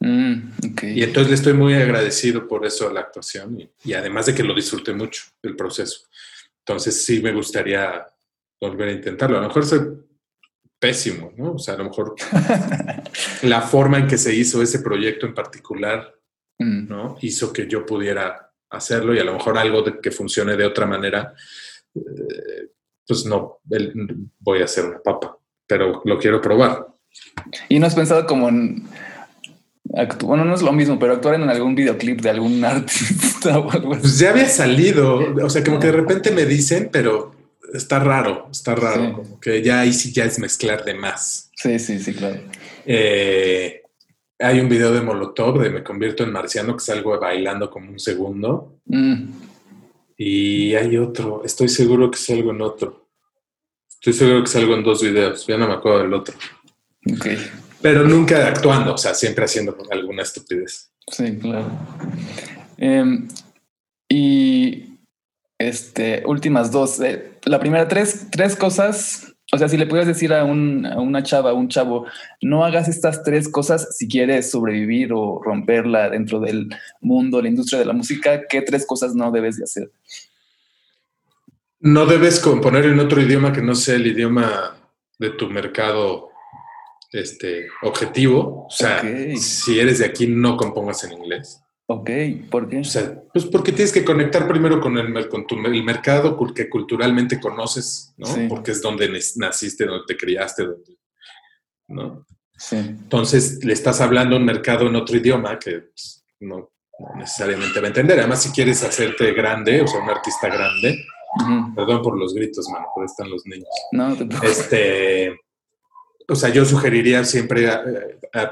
Mm, 0.00 0.50
y 0.82 1.02
entonces 1.02 1.28
le 1.28 1.34
estoy 1.34 1.54
muy 1.54 1.74
agradecido 1.74 2.46
por 2.46 2.66
eso 2.66 2.88
a 2.88 2.92
la 2.92 3.00
actuación 3.00 3.58
y, 3.82 3.92
además 3.94 4.26
de 4.26 4.34
que 4.34 4.42
lo 4.42 4.54
disfruté 4.54 4.92
mucho, 4.92 5.24
el 5.42 5.56
proceso. 5.56 6.06
Entonces 6.58 7.02
sí 7.04 7.22
me 7.22 7.32
gustaría 7.32 8.06
volver 8.60 8.88
a 8.88 8.92
intentarlo. 8.92 9.38
A 9.38 9.40
lo 9.40 9.48
mejor 9.48 9.64
soy 9.64 9.80
pésimo, 10.78 11.32
¿no? 11.36 11.52
O 11.52 11.58
sea, 11.58 11.74
a 11.74 11.78
lo 11.78 11.84
mejor 11.84 12.14
la 13.42 13.62
forma 13.62 13.98
en 13.98 14.06
que 14.06 14.18
se 14.18 14.34
hizo 14.34 14.62
ese 14.62 14.80
proyecto 14.80 15.26
en 15.26 15.34
particular, 15.34 16.14
mm. 16.58 16.88
¿no? 16.88 17.18
Hizo 17.22 17.52
que 17.52 17.66
yo 17.66 17.86
pudiera 17.86 18.52
hacerlo 18.70 19.14
y 19.14 19.18
a 19.18 19.24
lo 19.24 19.34
mejor 19.34 19.56
algo 19.56 19.84
que 20.00 20.10
funcione 20.10 20.56
de 20.56 20.66
otra 20.66 20.86
manera, 20.86 21.32
eh, 21.94 22.70
pues 23.06 23.24
no, 23.24 23.60
voy 24.40 24.60
a 24.60 24.64
hacer 24.64 24.84
una 24.84 25.00
papa, 25.00 25.38
pero 25.66 26.02
lo 26.04 26.18
quiero 26.18 26.40
probar. 26.40 26.86
¿Y 27.68 27.78
no 27.78 27.86
has 27.86 27.94
pensado 27.94 28.26
como 28.26 28.48
en... 28.48 28.84
bueno, 30.24 30.44
no 30.44 30.54
es 30.54 30.62
lo 30.62 30.72
mismo, 30.72 30.98
pero 30.98 31.14
actuar 31.14 31.34
en 31.36 31.48
algún 31.48 31.74
videoclip 31.74 32.20
de 32.20 32.30
algún 32.30 32.64
artista 32.64 33.58
o 33.58 33.70
algo 33.70 33.92
así. 33.92 34.02
Pues 34.02 34.18
ya 34.18 34.30
había 34.30 34.48
salido, 34.48 35.34
o 35.42 35.50
sea, 35.50 35.62
como 35.64 35.78
que 35.78 35.86
de 35.86 35.92
repente 35.92 36.30
me 36.30 36.44
dicen, 36.44 36.88
pero 36.92 37.34
está 37.72 37.98
raro, 37.98 38.48
está 38.50 38.74
raro, 38.74 39.12
como 39.12 39.40
que 39.40 39.62
ya 39.62 39.80
ahí 39.80 39.92
sí 39.92 40.12
ya 40.12 40.24
es 40.24 40.38
mezclar 40.38 40.84
de 40.84 40.94
más. 40.94 41.50
Sí, 41.54 41.78
sí, 41.78 41.98
sí, 41.98 42.14
claro. 42.14 42.40
Eh, 42.84 43.82
hay 44.38 44.60
un 44.60 44.68
video 44.68 44.92
de 44.92 45.00
Molotov 45.00 45.60
de 45.60 45.70
Me 45.70 45.82
convierto 45.82 46.22
en 46.22 46.32
marciano 46.32 46.76
que 46.76 46.84
salgo 46.84 47.18
bailando 47.18 47.70
como 47.70 47.90
un 47.90 47.98
segundo. 47.98 48.80
Mm. 48.84 49.30
Y 50.18 50.74
hay 50.74 50.96
otro, 50.96 51.42
estoy 51.44 51.68
seguro 51.68 52.10
que 52.10 52.18
salgo 52.18 52.50
en 52.50 52.62
otro. 52.62 53.08
Estoy 53.88 54.12
seguro 54.12 54.42
que 54.42 54.50
salgo 54.50 54.74
en 54.74 54.84
dos 54.84 55.02
videos, 55.02 55.46
ya 55.46 55.56
no 55.56 55.68
me 55.68 55.74
acuerdo 55.74 56.00
del 56.00 56.14
otro. 56.14 56.34
Ok. 57.12 57.26
Pero 57.80 58.04
nunca 58.04 58.48
actuando, 58.48 58.94
o 58.94 58.98
sea, 58.98 59.14
siempre 59.14 59.44
haciendo 59.44 59.76
alguna 59.90 60.22
estupidez. 60.22 60.90
Sí, 61.10 61.38
claro. 61.38 61.70
Em, 62.78 63.28
y 64.08 64.98
este, 65.58 66.22
últimas 66.26 66.70
dos. 66.70 67.00
Eh, 67.00 67.38
la 67.44 67.60
primera, 67.60 67.88
tres, 67.88 68.26
tres 68.30 68.56
cosas. 68.56 69.32
O 69.52 69.58
sea, 69.58 69.68
si 69.68 69.76
le 69.76 69.86
pudieras 69.86 70.08
decir 70.08 70.32
a, 70.32 70.44
una 70.44 71.22
chava, 71.22 71.50
a 71.50 71.54
un 71.54 71.68
chavo, 71.68 72.06
no 72.42 72.64
hagas 72.64 72.88
estas 72.88 73.22
tres 73.22 73.48
cosas 73.48 73.96
si 73.96 74.08
quieres 74.08 74.50
sobrevivir 74.50 75.12
o 75.12 75.40
romperla 75.40 76.10
dentro 76.10 76.40
del 76.40 76.68
mundo, 77.00 77.40
la 77.40 77.48
industria 77.48 77.78
de 77.78 77.84
la 77.84 77.92
música, 77.92 78.48
¿qué 78.48 78.62
tres 78.62 78.84
cosas 78.84 79.14
no 79.14 79.30
debes 79.30 79.56
de 79.56 79.62
hacer? 79.62 79.92
No 81.78 82.06
debes 82.06 82.40
componer 82.40 82.86
en 82.86 82.98
otro 82.98 83.22
idioma 83.22 83.52
que 83.52 83.62
no 83.62 83.76
sea 83.76 83.94
el 83.94 84.08
idioma 84.08 84.76
de 85.20 85.30
tu 85.30 85.48
mercado 85.48 86.25
este, 87.12 87.68
objetivo. 87.82 88.66
O 88.66 88.70
sea, 88.70 89.02
si 89.36 89.78
eres 89.78 89.98
de 89.98 90.06
aquí, 90.06 90.26
no 90.26 90.56
compongas 90.56 91.04
en 91.04 91.12
inglés. 91.12 91.62
Ok, 91.88 92.10
¿por 92.50 92.68
qué? 92.68 92.80
O 92.80 92.84
sea, 92.84 93.22
pues 93.32 93.44
porque 93.44 93.70
tienes 93.70 93.92
que 93.92 94.04
conectar 94.04 94.48
primero 94.48 94.80
con 94.80 94.98
el, 94.98 95.28
con 95.28 95.46
tu, 95.46 95.54
el 95.54 95.84
mercado 95.84 96.36
que 96.52 96.68
culturalmente 96.68 97.38
conoces, 97.38 98.12
¿no? 98.16 98.26
Porque 98.48 98.72
es 98.72 98.82
donde 98.82 99.08
naciste, 99.36 99.86
donde 99.86 100.04
te 100.06 100.16
criaste, 100.16 100.66
¿no? 101.88 102.26
Sí. 102.58 102.76
Entonces 102.76 103.64
le 103.64 103.72
estás 103.72 104.00
hablando 104.00 104.34
a 104.34 104.38
un 104.40 104.44
mercado 104.44 104.88
en 104.88 104.96
otro 104.96 105.16
idioma 105.16 105.58
que 105.58 105.78
pues, 105.80 106.24
no, 106.40 106.72
necesariamente 107.16 107.78
va 107.78 107.86
a 107.86 107.88
entender. 107.88 108.18
Además, 108.18 108.42
si 108.42 108.50
quieres 108.50 108.82
hacerte 108.82 109.32
grande, 109.32 109.82
o 109.82 109.86
sea, 109.86 110.00
un 110.00 110.10
artista 110.10 110.48
grande, 110.48 111.04
perdón 111.76 112.02
por 112.02 112.18
los 112.18 112.34
gritos, 112.34 112.68
mano, 112.68 112.86
por 112.94 113.04
están 113.04 113.30
los 113.30 113.46
niños. 113.46 113.68
No, 113.92 114.16
te 114.16 114.26
Este, 114.44 115.38
o 116.28 116.34
sea, 116.34 116.48
yo 116.50 116.64
sugeriría 116.64 117.24
siempre, 117.24 117.68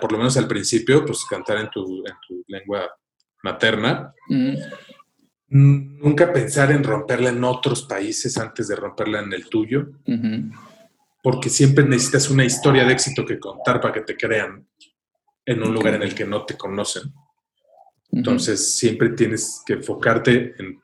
por 0.01 0.13
lo 0.13 0.19
menos 0.19 0.37
al 0.37 0.47
principio, 0.47 1.05
pues 1.05 1.25
cantar 1.25 1.59
en 1.59 1.71
tu, 1.71 2.05
en 2.07 2.15
tu 2.27 2.45
lengua 2.47 2.91
materna, 3.43 4.15
mm. 4.29 4.55
nunca 5.49 6.33
pensar 6.33 6.71
en 6.71 6.85
romperla 6.85 7.31
en 7.31 7.43
otros 7.45 7.83
países 7.83 8.39
antes 8.39 8.69
de 8.69 8.77
romperla 8.77 9.21
en 9.21 9.33
el 9.33 9.49
tuyo, 9.49 9.89
porque 11.23 11.51
siempre 11.51 11.85
necesitas 11.85 12.31
una 12.31 12.45
historia 12.45 12.85
de 12.85 12.93
éxito 12.93 13.25
que 13.25 13.39
contar 13.39 13.81
para 13.81 13.95
que 13.95 14.03
te 14.03 14.17
crean 14.17 14.67
en 15.45 15.63
un 15.63 15.75
lugar 15.75 15.95
en 15.95 16.03
el 16.03 16.15
que 16.15 16.25
no 16.25 16.45
te 16.45 16.57
conocen. 16.57 17.13
Entonces 18.13 18.75
siempre 18.75 19.11
tienes 19.11 19.63
que 19.67 19.75
enfocarte 19.75 20.55
en 20.59 20.81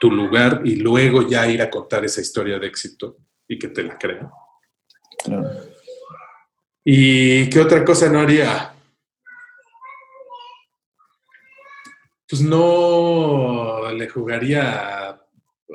tu 0.00 0.10
lugar 0.10 0.62
y 0.64 0.76
luego 0.76 1.28
ya 1.28 1.46
ir 1.48 1.62
a 1.62 1.70
contar 1.70 2.04
esa 2.04 2.20
historia 2.20 2.58
de 2.58 2.66
éxito 2.66 3.18
y 3.46 3.58
que 3.58 3.68
te 3.68 3.82
la 3.82 3.98
crean. 3.98 4.30
¿Y 6.84 7.48
qué 7.48 7.60
otra 7.60 7.84
cosa 7.84 8.08
no 8.08 8.20
haría? 8.20 8.74
pues 12.28 12.42
no 12.42 13.92
le 13.92 14.08
jugaría 14.08 15.10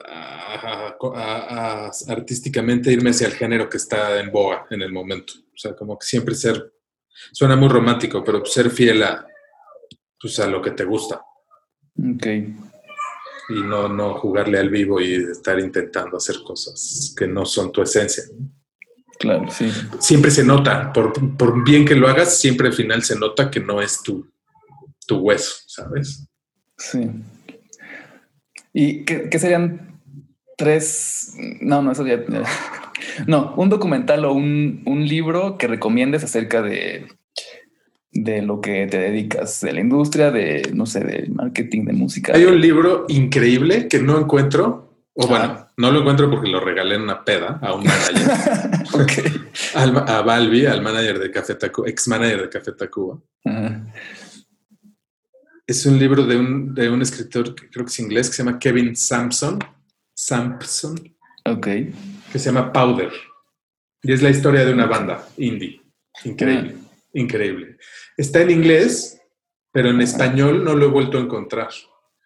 a, 0.06 1.92
artísticamente 2.10 2.92
irme 2.92 3.12
hacia 3.12 3.28
el 3.28 3.34
género 3.34 3.70
que 3.70 3.78
está 3.78 4.20
en 4.20 4.32
boga 4.32 4.68
en 4.70 4.82
el 4.82 4.92
momento. 4.92 5.34
O 5.54 5.58
sea, 5.58 5.74
como 5.74 5.98
que 5.98 6.06
siempre 6.06 6.36
ser, 6.36 6.74
suena 7.32 7.56
muy 7.56 7.70
romántico, 7.70 8.24
pero 8.24 8.46
ser 8.46 8.70
fiel 8.72 9.04
a, 9.04 9.26
pues 10.20 10.38
a 10.40 10.48
lo 10.48 10.62
que 10.62 10.72
te 10.72 10.84
gusta. 10.84 11.22
Ok. 11.98 12.28
Y 12.28 13.62
no, 13.64 13.88
no 13.88 14.16
jugarle 14.16 14.60
al 14.60 14.70
vivo 14.70 15.00
y 15.00 15.16
estar 15.16 15.58
intentando 15.60 16.18
hacer 16.18 16.44
cosas 16.46 17.14
que 17.18 17.26
no 17.26 17.46
son 17.46 17.72
tu 17.72 17.82
esencia. 17.82 18.26
Claro, 19.20 19.52
sí. 19.52 19.70
Siempre 20.00 20.32
se 20.32 20.46
nota, 20.46 20.94
por, 20.94 21.36
por 21.36 21.64
bien 21.66 21.84
que 21.84 21.96
lo 21.96 22.08
hagas, 22.08 22.40
siempre 22.40 22.70
al 22.70 22.74
final 22.74 23.04
se 23.04 23.20
nota 23.20 23.52
que 23.52 23.60
no 23.60 23.82
es 23.82 24.02
tu, 24.02 24.32
tu 25.06 25.18
hueso, 25.18 25.56
¿sabes? 25.68 26.26
Sí. 26.78 27.12
¿Y 28.72 29.04
qué, 29.04 29.38
serían 29.38 30.02
tres? 30.58 31.34
No, 31.60 31.82
no, 31.82 31.92
eso 31.92 32.08
ya. 32.08 32.24
No, 33.28 33.54
un 33.58 33.70
documental 33.70 34.24
o 34.24 34.32
un, 34.34 34.84
un 34.86 35.06
libro 35.06 35.58
que 35.58 35.68
recomiendes 35.68 36.24
acerca 36.24 36.62
de, 36.62 37.08
de 38.12 38.42
lo 38.42 38.62
que 38.62 38.88
te 38.88 39.00
dedicas, 39.00 39.60
de 39.62 39.74
la 39.74 39.82
industria, 39.82 40.32
de, 40.32 40.72
no 40.74 40.86
sé, 40.86 41.02
de 41.02 41.28
marketing, 41.30 41.86
de 41.86 41.94
música. 41.94 42.34
Hay 42.36 42.46
un 42.46 42.62
libro 42.62 43.06
increíble 43.10 43.88
que 43.88 44.00
no 44.00 44.18
encuentro, 44.18 44.94
o 45.14 45.28
bueno, 45.28 45.68
no 45.80 45.92
lo 45.92 46.00
encuentro 46.02 46.30
porque 46.30 46.50
lo 46.50 46.60
regalé 46.60 46.96
en 46.96 47.04
una 47.04 47.24
peda 47.24 47.58
a 47.62 47.74
un 47.74 47.86
manager. 47.86 48.84
okay. 49.02 49.50
a 49.74 50.22
Balbi, 50.22 50.66
al 50.66 50.82
manager 50.82 51.20
de 51.20 51.32
Café 51.32 51.56
Tacuba, 51.56 51.88
ex 51.88 52.06
manager 52.10 52.42
de 52.42 52.50
Café 52.50 52.74
Tacuba. 52.74 53.18
Es 55.66 55.86
un 55.86 55.98
libro 55.98 56.26
de 56.26 56.36
un, 56.36 56.76
de 56.76 56.90
un 56.90 57.02
escritor 57.02 57.56
que 57.56 57.70
creo 57.70 57.86
que 57.86 57.92
es 57.92 58.00
inglés 58.00 58.28
que 58.28 58.36
se 58.36 58.44
llama 58.44 58.60
Kevin 58.60 58.94
Sampson. 58.94 59.58
Sampson. 60.14 60.96
Ok. 61.46 61.66
Que 61.66 62.40
se 62.40 62.52
llama 62.52 62.74
Powder. 62.74 63.14
Y 64.04 64.12
es 64.12 64.22
la 64.22 64.32
historia 64.32 64.66
de 64.66 64.74
una 64.74 64.86
banda 64.86 65.30
indie. 65.38 65.82
Increíble. 66.26 66.76
Increíble. 67.14 67.78
Está 68.18 68.42
en 68.42 68.52
inglés, 68.52 69.22
pero 69.72 69.92
en 69.92 70.02
español 70.02 70.62
no 70.62 70.76
lo 70.76 70.88
he 70.88 70.90
vuelto 70.90 71.18
a 71.18 71.22
encontrar. 71.22 71.70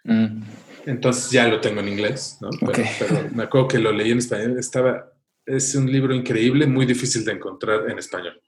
Mm. 0.06 0.42
Entonces 0.86 1.32
ya 1.32 1.48
lo 1.48 1.62
tengo 1.62 1.82
en 1.82 1.90
inglés, 1.90 2.38
¿no? 2.42 2.50
Pero, 2.60 3.30
me 3.34 3.44
acuerdo 3.44 3.68
que 3.68 3.80
lo 3.80 3.92
leí 3.92 4.12
en 4.12 4.18
español. 4.18 4.58
Estaba, 4.60 5.12
es 5.46 5.76
un 5.76 5.92
libro 5.92 6.14
increíble, 6.14 6.68
muy 6.68 6.86
difícil 6.86 7.24
de 7.26 7.34
encontrar 7.34 7.90
en 7.90 8.00
español. 8.00 8.42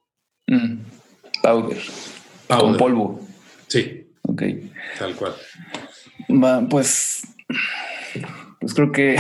Mm. 0.48 0.78
Powder. 1.42 1.78
Con 2.48 2.78
polvo. 2.78 3.28
Sí. 3.68 4.08
Ok. 4.24 4.44
Tal 5.00 5.16
cual. 5.16 5.34
pues, 6.70 7.24
pues 8.60 8.74
creo 8.74 8.92
que 8.92 9.16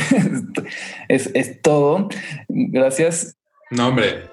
es, 1.08 1.32
es 1.34 1.62
todo. 1.62 2.10
Gracias. 2.48 3.38
No, 3.72 3.90
hombre. 3.90 4.30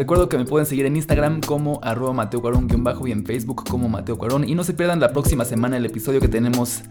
Recuerdo 0.00 0.30
que 0.30 0.38
me 0.38 0.46
pueden 0.46 0.64
seguir 0.64 0.86
en 0.86 0.96
Instagram 0.96 1.42
como 1.42 1.78
arroba 1.82 2.14
Mateo 2.14 2.40
bajo 2.40 3.06
y 3.06 3.12
en 3.12 3.26
Facebook 3.26 3.68
como 3.68 3.86
Mateo 3.86 4.16
Cuarón. 4.16 4.48
Y 4.48 4.54
no 4.54 4.64
se 4.64 4.72
pierdan 4.72 4.98
la 4.98 5.12
próxima 5.12 5.44
semana 5.44 5.76
el 5.76 5.84
episodio 5.84 6.22
que 6.22 6.28
tenemos 6.28 6.84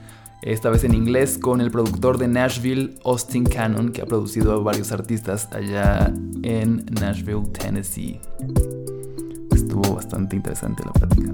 esta 0.43 0.69
vez 0.69 0.83
en 0.83 0.93
inglés 0.93 1.39
con 1.39 1.59
el 1.59 1.71
productor 1.71 2.19
de 2.19 2.27
Nashville, 2.27 2.99
Austin 3.03 3.45
Cannon, 3.45 3.91
que 3.91 4.03
ha 4.03 4.05
producido 4.05 4.53
a 4.53 4.59
varios 4.59 4.91
artistas 4.91 5.49
allá 5.51 6.13
en 6.43 6.85
Nashville, 7.01 7.47
Tennessee. 7.51 8.21
Estuvo 9.55 9.95
bastante 9.95 10.35
interesante 10.35 10.83
la 10.85 10.91
plática. 10.91 11.33